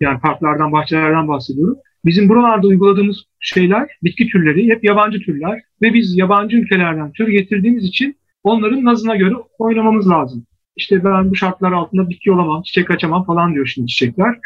[0.00, 1.76] yani parklardan, bahçelerden bahsediyorum.
[2.04, 7.84] Bizim buralarda uyguladığımız şeyler, bitki türleri hep yabancı türler ve biz yabancı ülkelerden tür getirdiğimiz
[7.84, 10.46] için onların nazına göre oynamamız lazım.
[10.76, 14.38] İşte ben bu şartlar altında bitki olamam, çiçek açamam falan diyor şimdi çiçekler.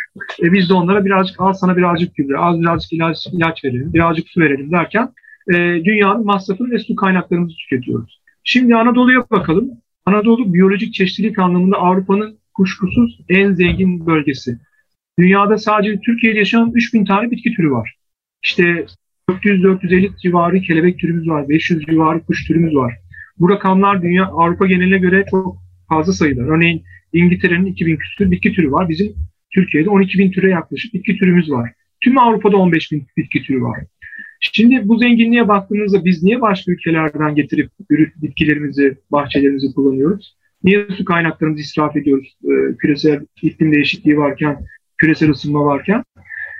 [0.42, 4.28] E biz de onlara birazcık al sana birazcık gübre, az birazcık ilaç, ilaç verelim, birazcık
[4.28, 5.08] su verelim derken
[5.52, 8.20] e, dünyanın masrafını ve su kaynaklarımızı tüketiyoruz.
[8.44, 9.70] Şimdi Anadolu'ya bakalım.
[10.06, 14.58] Anadolu biyolojik çeşitlilik anlamında Avrupa'nın kuşkusuz en zengin bölgesi.
[15.18, 17.94] Dünyada sadece Türkiye'de yaşayan 3000 tane bitki türü var.
[18.42, 18.86] İşte
[19.30, 22.94] 400-450 civarı kelebek türümüz var, 500 civarı kuş türümüz var.
[23.40, 25.56] Bu rakamlar dünya Avrupa geneline göre çok
[25.88, 26.42] fazla sayıda.
[26.42, 28.88] Örneğin İngiltere'nin 2000 küsur bitki türü var.
[28.88, 29.14] Bizim
[29.54, 31.72] Türkiye'de 12 bin türe yaklaşık bitki türümüz var.
[32.04, 33.80] Tüm Avrupa'da 15 bin bitki türü var.
[34.40, 37.70] Şimdi bu zenginliğe baktığımızda biz niye başka ülkelerden getirip
[38.16, 40.36] bitkilerimizi, bahçelerimizi kullanıyoruz?
[40.64, 42.36] Niye su kaynaklarımızı israf ediyoruz?
[42.44, 44.58] Ee, küresel iklim değişikliği varken,
[44.98, 46.04] küresel ısınma varken.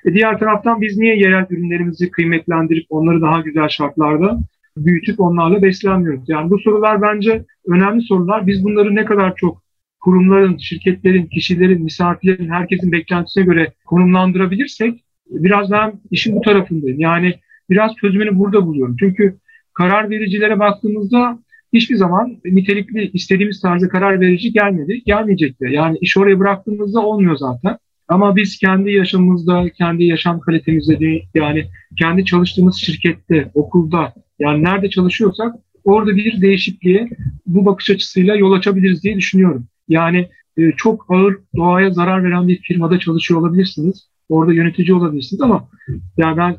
[0.05, 4.39] E diğer taraftan biz niye yerel ürünlerimizi kıymetlendirip onları daha güzel şartlarda
[4.85, 6.29] büyütüp onlarla beslenmiyoruz?
[6.29, 8.47] Yani bu sorular bence önemli sorular.
[8.47, 9.63] Biz bunları ne kadar çok
[10.01, 17.01] kurumların, şirketlerin, kişilerin, misafirlerin, herkesin beklentisine göre konumlandırabilirsek biraz daha işin bu tarafındayım.
[17.01, 17.35] Yani
[17.71, 18.97] biraz çözümünü burada buluyorum.
[19.01, 19.37] Çünkü
[19.75, 21.39] karar vericilere baktığımızda
[21.73, 25.03] hiçbir zaman nitelikli istediğimiz tarzda karar verici gelmedi.
[25.07, 25.71] Gelmeyecek de.
[25.71, 27.77] Yani iş oraya bıraktığımızda olmuyor zaten.
[28.09, 31.65] Ama biz kendi yaşamımızda, kendi yaşam kalitemizde değil, yani
[31.99, 37.09] kendi çalıştığımız şirkette, okulda, yani nerede çalışıyorsak orada bir değişikliğe
[37.47, 39.67] bu bakış açısıyla yol açabiliriz diye düşünüyorum.
[39.89, 44.09] Yani e, çok ağır doğaya zarar veren bir firmada çalışıyor olabilirsiniz.
[44.29, 45.69] Orada yönetici olabilirsiniz ama
[46.17, 46.57] yani ben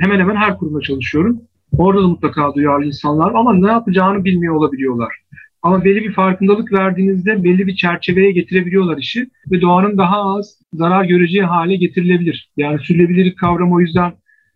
[0.00, 1.40] hemen hemen her kurumda çalışıyorum.
[1.72, 5.14] Orada da mutlaka duyarlı insanlar ama ne yapacağını bilmiyor olabiliyorlar.
[5.62, 11.04] Ama belli bir farkındalık verdiğinizde belli bir çerçeveye getirebiliyorlar işi ve doğanın daha az zarar
[11.04, 12.50] göreceği hale getirilebilir.
[12.56, 14.12] Yani sürdürülebilirlik kavramı o yüzden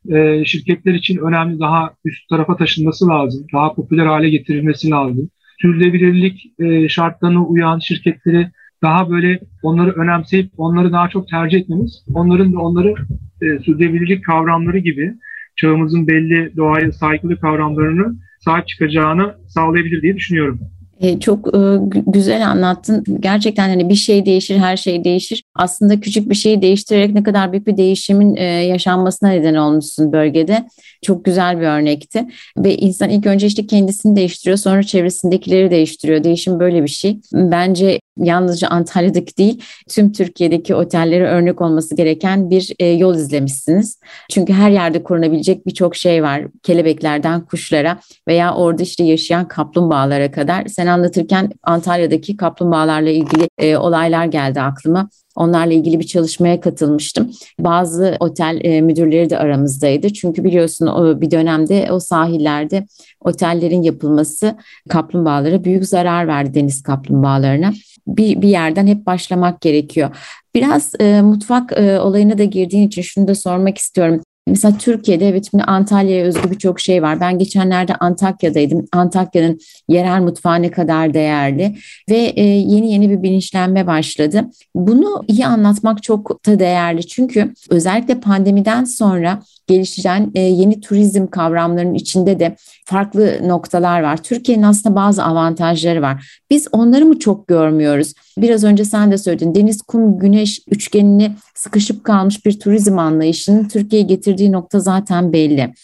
[0.09, 3.47] e, şirketler için önemli daha üst tarafa taşınması lazım.
[3.53, 5.31] Daha popüler hale getirilmesi lazım.
[5.61, 8.51] Sürdürülebilirlik e, şartlarına uyan şirketleri
[8.83, 12.95] daha böyle onları önemseyip onları daha çok tercih etmemiz, onların da onları
[13.43, 15.15] e, sürdürülebilirlik kavramları gibi
[15.57, 20.61] çağımızın belli doğaya saygılı kavramlarını sahip çıkacağını sağlayabilir diye düşünüyorum.
[21.01, 21.61] E, çok e,
[22.07, 23.05] güzel anlattın.
[23.21, 25.43] Gerçekten hani bir şey değişir, her şey değişir.
[25.55, 30.69] Aslında küçük bir şeyi değiştirerek ne kadar büyük bir değişimin e, yaşanmasına neden olmuşsun bölgede.
[31.03, 32.27] Çok güzel bir örnekti.
[32.59, 36.25] Ve insan ilk önce işte kendisini değiştiriyor, sonra çevresindekileri değiştiriyor.
[36.25, 37.21] Değişim böyle bir şey.
[37.33, 44.01] Bence yalnızca Antalya'daki değil tüm Türkiye'deki otellere örnek olması gereken bir e, yol izlemişsiniz.
[44.31, 46.43] Çünkü her yerde korunabilecek birçok şey var.
[46.63, 47.99] Kelebeklerden kuşlara
[48.29, 50.67] veya orada işte yaşayan kaplumbağalara kadar.
[50.67, 55.09] Sen anlatırken Antalya'daki kaplumbağalarla ilgili e, olaylar geldi aklıma.
[55.37, 57.31] Onlarla ilgili bir çalışmaya katılmıştım.
[57.59, 60.13] Bazı otel e, müdürleri de aramızdaydı.
[60.13, 62.87] Çünkü biliyorsun o bir dönemde o sahillerde
[63.21, 64.57] otellerin yapılması
[64.89, 67.73] kaplumbağalara büyük zarar verdi deniz kaplumbağalarına.
[68.07, 70.17] Bir, bir yerden hep başlamak gerekiyor.
[70.55, 74.21] Biraz e, mutfak e, olayına da girdiğin için şunu da sormak istiyorum.
[74.47, 77.21] Mesela Türkiye'de evet şimdi Antalya'ya özgü birçok şey var.
[77.21, 78.87] Ben geçenlerde Antakya'daydım.
[78.93, 81.77] Antakya'nın yerel mutfağı ne kadar değerli
[82.11, 84.51] ve e, yeni yeni bir bilinçlenme başladı.
[84.75, 87.07] Bunu iyi anlatmak çok da değerli.
[87.07, 94.17] Çünkü özellikle pandemiden sonra gelişen e, yeni turizm kavramlarının içinde de farklı noktalar var.
[94.17, 96.41] Türkiye'nin aslında bazı avantajları var.
[96.51, 98.13] Biz onları mı çok görmüyoruz?
[98.39, 99.55] Biraz önce sen de söyledin.
[99.55, 105.75] Deniz, kum, güneş üçgenini sıkışıp kalmış bir turizm anlayışının Türkiye'ye getirdiği nokta zaten belli.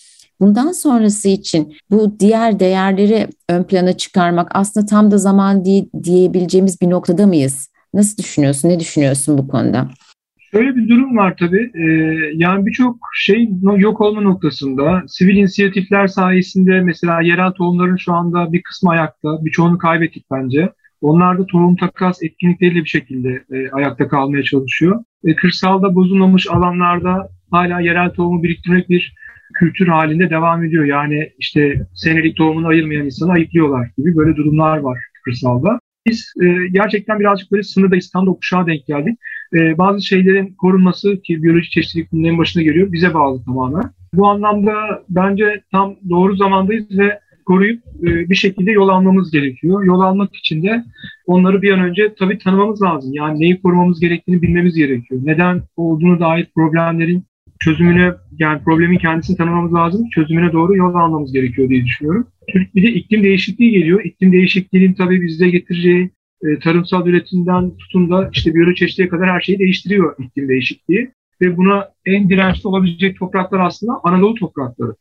[0.40, 6.80] Bundan sonrası için bu diğer değerleri ön plana çıkarmak aslında tam da zaman diye, diyebileceğimiz
[6.80, 7.68] bir noktada mıyız?
[7.94, 8.68] Nasıl düşünüyorsun?
[8.68, 9.88] Ne düşünüyorsun bu konuda?
[10.52, 11.70] Şöyle bir durum var tabii.
[11.74, 11.90] Ee,
[12.34, 15.02] yani birçok şey yok olma noktasında.
[15.08, 19.44] Sivil inisiyatifler sayesinde mesela yerel tohumların şu anda bir kısmı ayakta.
[19.44, 20.72] Birçoğunu kaybettik bence.
[21.00, 25.04] Onlar da tohum takas etkinlikleriyle bir şekilde e, ayakta kalmaya çalışıyor.
[25.24, 29.14] E, kırsalda bozulmamış alanlarda hala yerel tohumu biriktirmek bir
[29.54, 30.84] kültür halinde devam ediyor.
[30.84, 35.80] Yani işte senelik tohumunu ayırmayan insanı ayıklıyorlar gibi böyle durumlar var kırsalda.
[36.06, 39.18] Biz e, gerçekten birazcık böyle sınırda İstanbul kuşağa denk geldik.
[39.54, 43.84] E, bazı şeylerin korunması ki biyoloji çeşitliliğinin en başına geliyor bize bağlı tamamen.
[44.14, 44.72] Bu anlamda
[45.08, 49.84] bence tam doğru zamandayız ve koruyup e, bir şekilde yol almamız gerekiyor.
[49.84, 50.84] Yol almak için de
[51.26, 53.10] onları bir an önce tabii tanımamız lazım.
[53.14, 55.20] Yani neyi korumamız gerektiğini bilmemiz gerekiyor.
[55.24, 57.24] Neden olduğunu dair problemlerin
[57.60, 60.08] çözümüne yani problemin kendisini tanımamız lazım.
[60.14, 62.26] Çözümüne doğru yol almamız gerekiyor diye düşünüyorum.
[62.48, 64.04] Türk bir de iklim değişikliği geliyor.
[64.04, 66.10] İklim değişikliğinin tabii bize getireceği
[66.44, 71.12] e, tarımsal üretimden tutun da işte biyoçeşitliğe kadar her şeyi değiştiriyor iklim değişikliği.
[71.40, 74.94] Ve buna en dirençli olabilecek topraklar aslında Anadolu toprakları.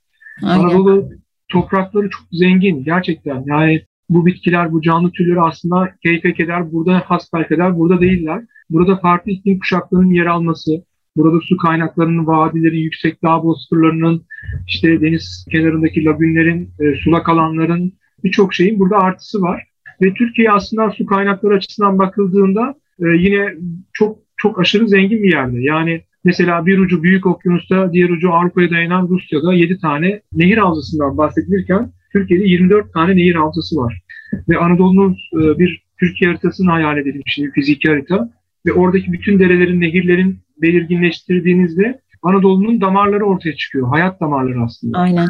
[0.44, 0.64] Aynen.
[0.64, 1.10] Anadolu
[1.50, 3.44] toprakları çok zengin gerçekten.
[3.46, 8.44] Yani bu bitkiler, bu canlı türleri aslında keyfe keder, burada hasbelkader, burada değiller.
[8.70, 10.72] Burada farklı iklim kuşaklarının yer alması,
[11.16, 14.26] burada su kaynaklarının, vadilerin, yüksek dağ bozkırlarının,
[14.68, 19.69] işte deniz kenarındaki lagünlerin, e, sulak alanların birçok şeyin burada artısı var.
[20.02, 23.54] Ve Türkiye aslında su kaynakları açısından bakıldığında e, yine
[23.94, 25.62] çok çok aşırı zengin bir yerde.
[25.62, 31.18] Yani mesela bir ucu Büyük Okyanus'ta, diğer ucu Avrupa'ya dayanan Rusya'da 7 tane nehir havzasından
[31.18, 34.02] bahsedilirken Türkiye'de 24 tane nehir havzası var.
[34.50, 38.30] Ve Anadolu'nun e, bir Türkiye haritasını hayal edilmiş bir fiziki harita.
[38.66, 43.88] Ve oradaki bütün derelerin, nehirlerin belirginleştirdiğinizde Anadolu'nun damarları ortaya çıkıyor.
[43.88, 44.98] Hayat damarları aslında.
[44.98, 45.28] Aynen.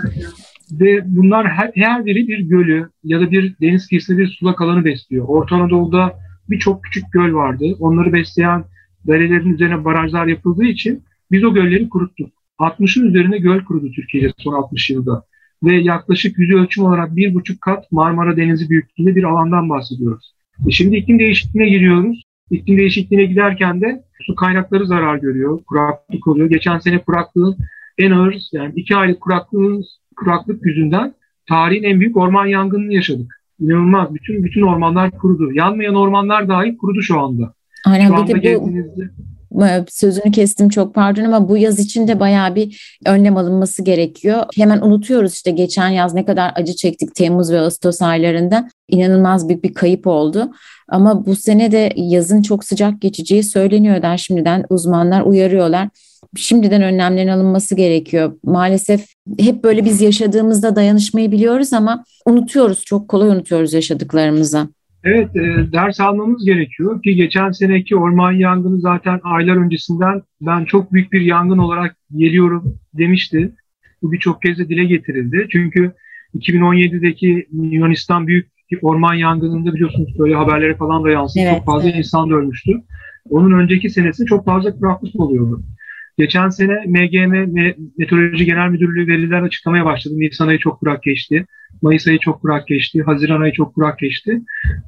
[0.72, 4.86] Ve bunlar her, her biri bir gölü ya da bir deniz kıyısında bir sulak alanı
[4.86, 5.26] besliyor.
[5.28, 7.66] Orta Anadolu'da birçok küçük göl vardı.
[7.80, 8.64] Onları besleyen
[9.08, 12.30] derelerin üzerine barajlar yapıldığı için biz o gölleri kuruttuk.
[12.60, 15.24] 60'ın üzerine göl kurudu Türkiye'de son 60 yılda.
[15.64, 20.34] Ve yaklaşık yüzü ölçüm olarak bir buçuk kat Marmara Denizi büyüklüğünde bir alandan bahsediyoruz.
[20.68, 22.24] E şimdi iklim değişikliğine giriyoruz.
[22.52, 26.50] İklim değişikliğine giderken de su kaynakları zarar görüyor, kuraklık oluyor.
[26.50, 27.58] Geçen sene kuraklığın
[27.98, 29.84] en ağır yani iki aylık kuraklığın
[30.20, 31.14] kuraklık yüzünden
[31.50, 33.42] tarihin en büyük orman yangınını yaşadık.
[33.60, 34.14] İnanılmaz.
[34.14, 35.54] Bütün bütün ormanlar kurudu.
[35.54, 37.54] Yanmayan ormanlar dahi kurudu şu anda.
[37.86, 38.60] Aynen şu anda bir
[39.52, 44.44] bu sözünü kestim çok pardon ama bu yaz için de bayağı bir önlem alınması gerekiyor.
[44.56, 48.70] Hemen unutuyoruz işte geçen yaz ne kadar acı çektik Temmuz ve Ağustos aylarında.
[48.90, 50.52] inanılmaz büyük bir kayıp oldu.
[50.88, 55.90] Ama bu sene de yazın çok sıcak geçeceği söyleniyor der şimdiden uzmanlar uyarıyorlar
[56.36, 58.34] şimdiden önlemlerin alınması gerekiyor.
[58.44, 59.06] Maalesef
[59.40, 62.84] hep böyle biz yaşadığımızda dayanışmayı biliyoruz ama unutuyoruz.
[62.86, 64.68] Çok kolay unutuyoruz yaşadıklarımızı.
[65.04, 70.94] Evet, e, ders almamız gerekiyor ki geçen seneki orman yangını zaten aylar öncesinden ben çok
[70.94, 73.52] büyük bir yangın olarak geliyorum demişti.
[74.02, 75.48] Bu birçok kez de dile getirildi.
[75.52, 75.92] Çünkü
[76.36, 78.48] 2017'deki Yunanistan büyük
[78.82, 81.44] orman yangınında biliyorsunuz böyle haberlere falan da yansıdı.
[81.44, 81.98] Evet, çok fazla evet.
[81.98, 82.72] insan da ölmüştü.
[83.30, 85.64] Onun önceki senesi çok fazla kuraklık oluyordu.
[86.20, 87.54] Geçen sene MGM
[87.98, 90.14] Meteoroloji Genel Müdürlüğü veriler açıklamaya başladı.
[90.18, 91.46] Nisan ayı çok kurak geçti.
[91.82, 93.04] Mayıs ayı çok kurak geçti.
[93.06, 94.42] Haziran ayı çok kurak geçti.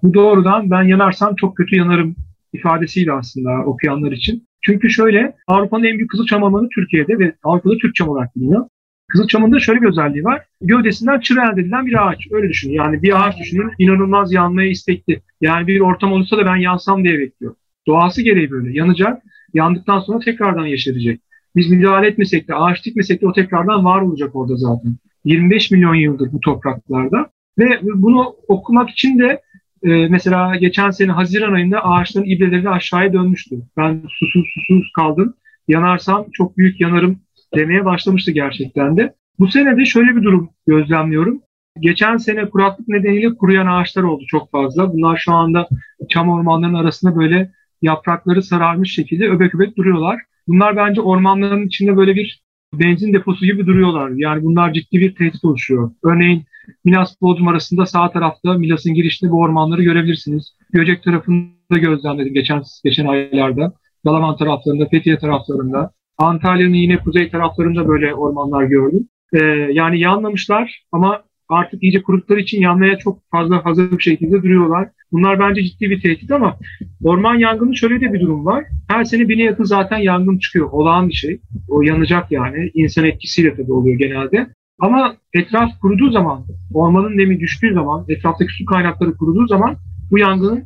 [0.04, 2.15] Bu doğrudan ben yanarsam çok kötü yanarım
[2.54, 4.48] ifadesiyle aslında okuyanlar için.
[4.62, 8.65] Çünkü şöyle Avrupa'nın en büyük kızılçam ormanı Türkiye'de ve Avrupa'da Türkçam olarak biliniyor.
[9.08, 10.41] Kızılçam'ın da şöyle bir özelliği var.
[10.62, 12.28] Gövdesinden çıra elde edilen bir ağaç.
[12.32, 12.74] Öyle düşünün.
[12.74, 15.22] Yani bir ağaç düşünün inanılmaz yanmaya istekli.
[15.41, 17.56] Yani bir ortam olursa da ben yansam diye bekliyor.
[17.88, 18.78] Doğası gereği böyle.
[18.78, 19.24] Yanacak.
[19.54, 21.22] Yandıktan sonra tekrardan yeşerecek.
[21.56, 24.96] Biz müdahale etmesek de, ağaç dikmesek de o tekrardan var olacak orada zaten.
[25.26, 27.30] 25 milyon yıldır bu topraklarda.
[27.60, 29.42] Ve bunu okumak için de
[29.84, 33.56] e, mesela geçen sene Haziran ayında ağaçların ibreleri aşağıya dönmüştü.
[33.78, 35.34] Ben susuz susuz kaldım.
[35.68, 37.20] Yanarsam çok büyük yanarım
[37.56, 39.14] demeye başlamıştı gerçekten de.
[39.40, 41.42] Bu sene de şöyle bir durum gözlemliyorum.
[41.80, 44.94] Geçen sene kuraklık nedeniyle kuruyan ağaçlar oldu çok fazla.
[44.94, 45.68] Bunlar şu anda
[46.10, 50.20] çam ormanlarının arasında böyle yaprakları sararmış şekilde öbek öbek duruyorlar.
[50.48, 52.41] Bunlar bence ormanların içinde böyle bir
[52.74, 54.12] benzin deposu gibi duruyorlar.
[54.15, 55.91] Yani bunlar ciddi bir tehdit oluşuyor.
[56.04, 56.44] Örneğin
[56.86, 60.56] Milas Bodrum arasında sağ tarafta Milas'ın girişinde bu ormanları görebilirsiniz.
[60.74, 63.74] Göcek tarafında gözlemledim geçen geçen aylarda.
[64.06, 65.91] Dalaman taraflarında, Fethiye taraflarında.
[66.17, 69.08] Antalya'nın yine kuzey taraflarında böyle ormanlar gördüm.
[69.34, 74.90] Ee, yani yanlamışlar ama artık iyice kurutları için yanmaya çok fazla hazır bir şekilde duruyorlar.
[75.12, 76.58] Bunlar bence ciddi bir tehdit ama
[77.04, 78.66] orman yangını şöyle de bir durum var.
[78.88, 80.70] Her sene bine yakın zaten yangın çıkıyor.
[80.72, 81.42] Olağan bir şey.
[81.68, 82.72] O yanacak yani.
[82.74, 84.48] İnsan etkisiyle tabii oluyor genelde.
[84.80, 89.76] Ama etraf kuruduğu zaman, ormanın nemi düştüğü zaman, etraftaki su kaynakları kuruduğu zaman
[90.12, 90.64] bu yangının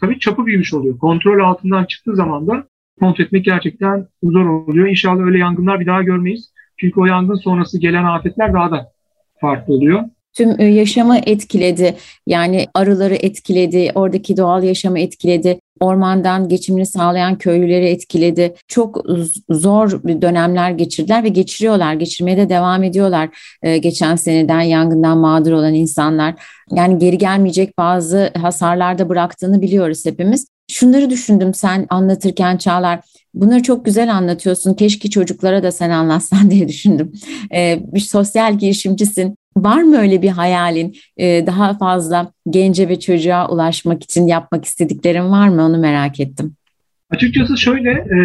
[0.00, 0.98] tabii çapı büyümüş oluyor.
[0.98, 2.68] Kontrol altından çıktığı zaman da
[3.00, 4.88] kontrol etmek gerçekten zor oluyor.
[4.88, 6.52] İnşallah öyle yangınlar bir daha görmeyiz.
[6.76, 8.92] Çünkü o yangın sonrası gelen afetler daha da
[9.40, 10.02] farklı oluyor
[10.34, 11.94] tüm e, yaşamı etkiledi.
[12.26, 15.60] Yani arıları etkiledi, oradaki doğal yaşamı etkiledi.
[15.80, 18.54] Ormandan geçimini sağlayan köylüleri etkiledi.
[18.68, 19.04] Çok
[19.50, 21.94] zor dönemler geçirdiler ve geçiriyorlar.
[21.94, 23.28] Geçirmeye de devam ediyorlar.
[23.62, 26.34] Ee, geçen seneden yangından mağdur olan insanlar.
[26.74, 30.46] Yani geri gelmeyecek bazı hasarlarda bıraktığını biliyoruz hepimiz.
[30.70, 33.00] Şunları düşündüm sen anlatırken Çağlar.
[33.34, 34.74] Bunları çok güzel anlatıyorsun.
[34.74, 37.12] Keşke çocuklara da sen anlatsan diye düşündüm.
[37.54, 39.36] Ee, bir sosyal girişimcisin.
[39.64, 40.96] Var mı öyle bir hayalin?
[41.16, 45.62] Ee, daha fazla gence ve çocuğa ulaşmak için yapmak istediklerin var mı?
[45.62, 46.54] Onu merak ettim.
[47.10, 48.18] Açıkçası şöyle, e,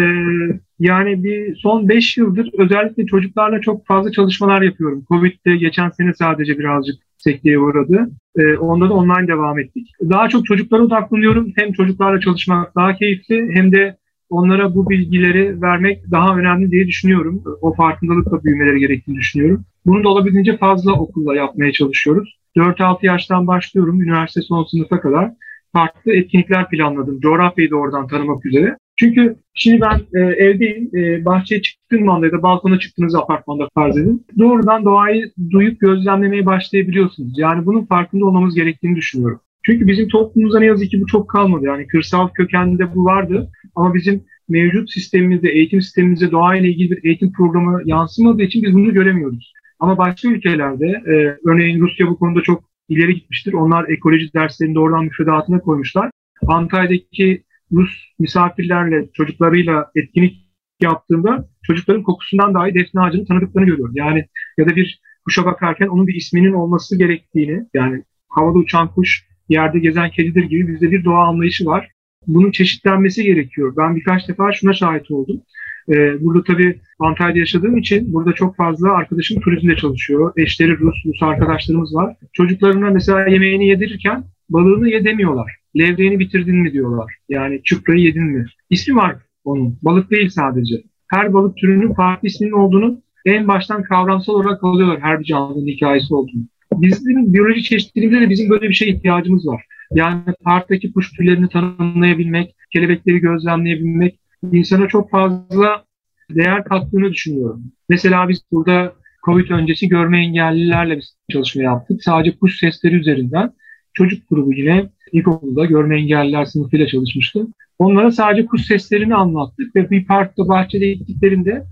[0.78, 5.04] yani bir son 5 yıldır özellikle çocuklarla çok fazla çalışmalar yapıyorum.
[5.08, 8.10] Covid'de geçen sene sadece birazcık sekteye uğradı.
[8.36, 9.90] E, onda da online devam ettik.
[10.02, 11.52] Daha çok çocuklara odaklanıyorum.
[11.56, 13.96] Hem çocuklarla çalışmak daha keyifli hem de
[14.30, 17.42] onlara bu bilgileri vermek daha önemli diye düşünüyorum.
[17.62, 19.64] O farkındalıkla büyümeleri gerektiğini düşünüyorum.
[19.86, 22.38] Bunu da olabildiğince fazla okulla yapmaya çalışıyoruz.
[22.56, 25.30] 4-6 yaştan başlıyorum üniversite son sınıfa kadar
[25.72, 27.20] farklı etkinlikler planladım.
[27.20, 28.76] Coğrafyayı da oradan tanımak üzere.
[28.96, 33.98] Çünkü şimdi ben e, evdeyim, e, bahçeye çıktığım anda ya da balkona çıktığınız apartmanda farz
[33.98, 34.26] edin.
[34.38, 37.38] Doğrudan doğayı duyup gözlemlemeye başlayabiliyorsunuz.
[37.38, 39.40] Yani bunun farkında olmamız gerektiğini düşünüyorum.
[39.62, 41.64] Çünkü bizim toplumumuzda ne yazık ki bu çok kalmadı.
[41.66, 47.32] Yani kırsal kökende bu vardı ama bizim mevcut sistemimizde, eğitim sistemimizde doğayla ilgili bir eğitim
[47.32, 49.52] programı yansımadığı için biz bunu göremiyoruz.
[49.84, 51.12] Ama başka ülkelerde, e,
[51.48, 53.52] örneğin Rusya bu konuda çok ileri gitmiştir.
[53.52, 56.10] Onlar ekoloji derslerini doğrudan müfredatına koymuşlar.
[56.46, 57.42] Antalya'daki
[57.72, 60.34] Rus misafirlerle, çocuklarıyla etkinlik
[60.80, 63.94] yaptığında çocukların kokusundan dahi defne ağacını tanıdıklarını görüyorum.
[63.96, 64.24] Yani
[64.58, 69.78] ya da bir kuşa bakarken onun bir isminin olması gerektiğini, yani havada uçan kuş, yerde
[69.78, 71.90] gezen kedidir gibi bizde bir doğa anlayışı var.
[72.26, 73.74] Bunun çeşitlenmesi gerekiyor.
[73.76, 75.42] Ben birkaç defa şuna şahit oldum.
[75.88, 80.32] Ee, burada tabii Antalya'da yaşadığım için burada çok fazla arkadaşım turizmde çalışıyor.
[80.36, 82.16] Eşleri Rus, Rus arkadaşlarımız var.
[82.32, 85.56] Çocuklarına mesela yemeğini yedirirken balığını ye demiyorlar.
[85.78, 87.14] Levreğini bitirdin mi diyorlar.
[87.28, 88.46] Yani çuprayı yedin mi?
[88.70, 89.78] İsmi var onun.
[89.82, 90.74] Balık değil sadece.
[91.08, 96.14] Her balık türünün farklı isminin olduğunu en baştan kavramsal olarak alıyorlar her bir canlının hikayesi
[96.14, 96.42] olduğunu.
[96.72, 99.64] Bizim biyoloji çeşitliliğimizde de bizim böyle bir şeye ihtiyacımız var.
[99.94, 104.18] Yani parktaki kuş türlerini tanımlayabilmek, kelebekleri gözlemleyebilmek
[104.52, 105.84] insana çok fazla
[106.30, 107.62] değer kattığını düşünüyorum.
[107.88, 108.92] Mesela biz burada
[109.24, 112.02] COVID öncesi görme engellilerle bir çalışma yaptık.
[112.02, 113.52] Sadece kuş sesleri üzerinden
[113.94, 117.46] çocuk grubu yine ilkokulda görme engelliler sınıfıyla çalışmıştı.
[117.78, 121.64] Onlara sadece kuş seslerini anlattık ve bir parkta bahçede gittiklerinde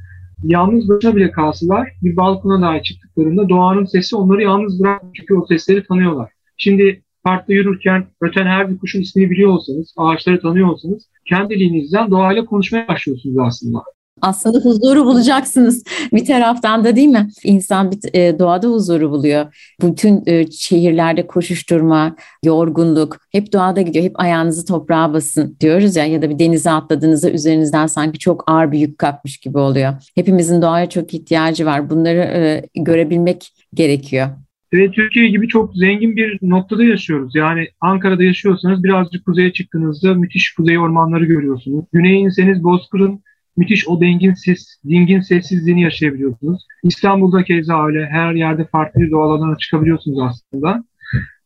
[0.45, 5.47] yalnız başına bile kalsalar bir balkona dahi çıktıklarında doğanın sesi onları yalnız bırakmıyor çünkü o
[5.47, 6.31] sesleri tanıyorlar.
[6.57, 12.45] Şimdi parkta yürürken öten her bir kuşun ismini biliyor olsanız, ağaçları tanıyor olsanız kendiliğinizden doğayla
[12.45, 13.79] konuşmaya başlıyorsunuz aslında
[14.23, 17.29] aslında huzuru bulacaksınız bir taraftan da değil mi?
[17.45, 19.75] İnsan bir e, doğada huzuru buluyor.
[19.83, 24.05] Bütün e, şehirlerde koşuşturma, yorgunluk hep doğada gidiyor.
[24.05, 28.73] Hep ayağınızı toprağa basın diyoruz ya ya da bir denize atladığınızda üzerinizden sanki çok ağır
[28.73, 29.93] bir yük kalkmış gibi oluyor.
[30.15, 31.91] Hepimizin doğaya çok ihtiyacı var.
[31.91, 34.29] Bunları e, görebilmek gerekiyor.
[34.73, 37.35] Evet Türkiye gibi çok zengin bir noktada yaşıyoruz.
[37.35, 41.85] Yani Ankara'da yaşıyorsanız birazcık kuzeye çıktığınızda müthiş kuzey ormanları görüyorsunuz.
[41.93, 43.23] Güneye inseniz Bozkır'ın
[43.57, 46.67] müthiş o dengin ses, dingin sessizliğini yaşayabiliyorsunuz.
[46.83, 50.85] İstanbul'da keza öyle her yerde farklı bir doğal alana çıkabiliyorsunuz aslında.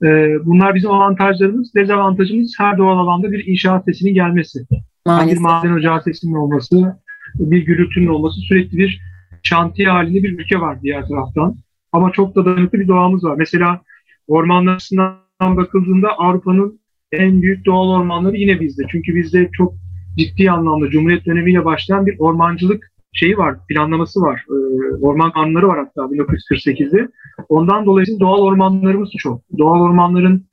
[0.05, 1.75] Ee, bunlar bizim avantajlarımız.
[1.75, 4.67] Dezavantajımız her doğal alanda bir inşaat sesinin gelmesi.
[5.07, 5.37] Maalesef.
[5.37, 6.97] Bir maden ocağı sesinin olması,
[7.35, 9.01] bir gürültünün olması sürekli bir
[9.43, 11.57] şantiye halinde bir ülke var diğer taraftan.
[11.93, 13.37] Ama çok da dayanıklı bir doğamız var.
[13.39, 13.81] Mesela
[14.29, 16.81] ormanlar açısından bakıldığında Avrupa'nın
[17.13, 18.83] en büyük doğal ormanları yine bizde.
[18.91, 19.75] Çünkü bizde çok
[20.17, 24.45] ciddi anlamda Cumhuriyet dönemiyle başlayan bir ormancılık şeyi var, planlaması var.
[24.51, 24.53] Ee,
[25.01, 27.09] orman kanunları var hatta 1948'de.
[27.49, 29.41] Ondan dolayı doğal ormanlarımız çok.
[29.59, 30.47] Doğal ormanların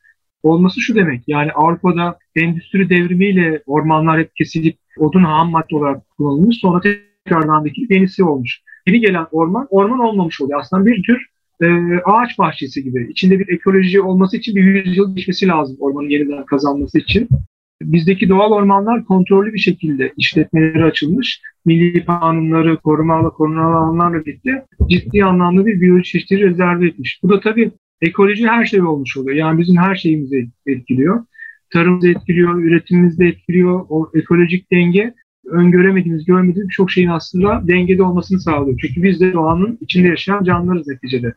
[0.43, 1.23] olması şu demek.
[1.27, 6.57] Yani Avrupa'da endüstri devrimiyle ormanlar hep kesilip odun ham madde olarak kullanılmış.
[6.59, 6.81] Sonra
[7.25, 8.61] tekrardan dikilip yenisi olmuş.
[8.87, 10.59] Yeni gelen orman, orman olmamış oluyor.
[10.59, 11.25] Aslında bir tür
[11.61, 11.67] e,
[12.05, 13.07] ağaç bahçesi gibi.
[13.11, 17.29] İçinde bir ekoloji olması için bir yüzyıl geçmesi lazım ormanın yeniden kazanması için.
[17.81, 21.41] Bizdeki doğal ormanlar kontrollü bir şekilde işletmeleri açılmış.
[21.65, 27.19] Milli kanunları, koruma korunan alanlarla birlikte ciddi anlamda bir biyoçeşitliği rezerve etmiş.
[27.23, 27.71] Bu da tabii
[28.01, 29.37] ekoloji her şey olmuş oluyor.
[29.37, 31.25] Yani bizim her şeyimizi etkiliyor.
[31.69, 33.85] Tarımımızı etkiliyor, üretimimizi etkiliyor.
[33.89, 35.13] O ekolojik denge
[35.45, 38.79] öngöremediğimiz, görmediğimiz birçok şeyin aslında dengede olmasını sağlıyor.
[38.81, 41.33] Çünkü biz de doğanın içinde yaşayan canlılarız neticede.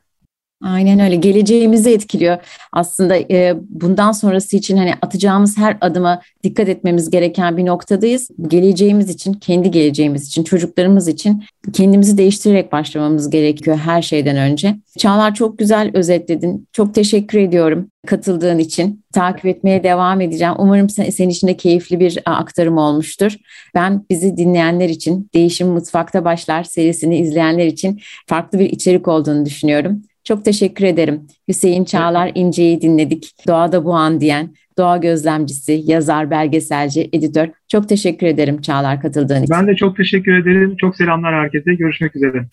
[0.62, 1.16] Aynen öyle.
[1.16, 2.38] Geleceğimizi etkiliyor.
[2.72, 8.30] Aslında e, bundan sonrası için hani atacağımız her adıma dikkat etmemiz gereken bir noktadayız.
[8.48, 14.76] Geleceğimiz için, kendi geleceğimiz için, çocuklarımız için kendimizi değiştirerek başlamamız gerekiyor her şeyden önce.
[14.98, 16.68] Çağlar çok güzel özetledin.
[16.72, 19.04] Çok teşekkür ediyorum katıldığın için.
[19.12, 20.54] Takip etmeye devam edeceğim.
[20.58, 23.36] Umarım sen, senin için de keyifli bir aktarım olmuştur.
[23.74, 30.02] Ben bizi dinleyenler için Değişim Mutfakta Başlar serisini izleyenler için farklı bir içerik olduğunu düşünüyorum.
[30.26, 31.20] Çok teşekkür ederim.
[31.48, 33.34] Hüseyin Çağlar İnce'yi dinledik.
[33.48, 37.48] Doğada bu an diyen, doğa gözlemcisi, yazar, belgeselci, editör.
[37.68, 39.54] Çok teşekkür ederim Çağlar katıldığın için.
[39.54, 40.76] Ben de çok teşekkür ederim.
[40.80, 41.74] Çok selamlar herkese.
[41.74, 42.46] Görüşmek üzere.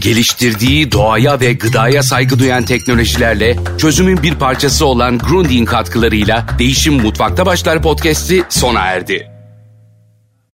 [0.00, 7.46] Geliştirdiği doğaya ve gıdaya saygı duyan teknolojilerle çözümün bir parçası olan Grundig katkılarıyla Değişim Mutfakta
[7.46, 9.33] Başlar podcast'i sona erdi.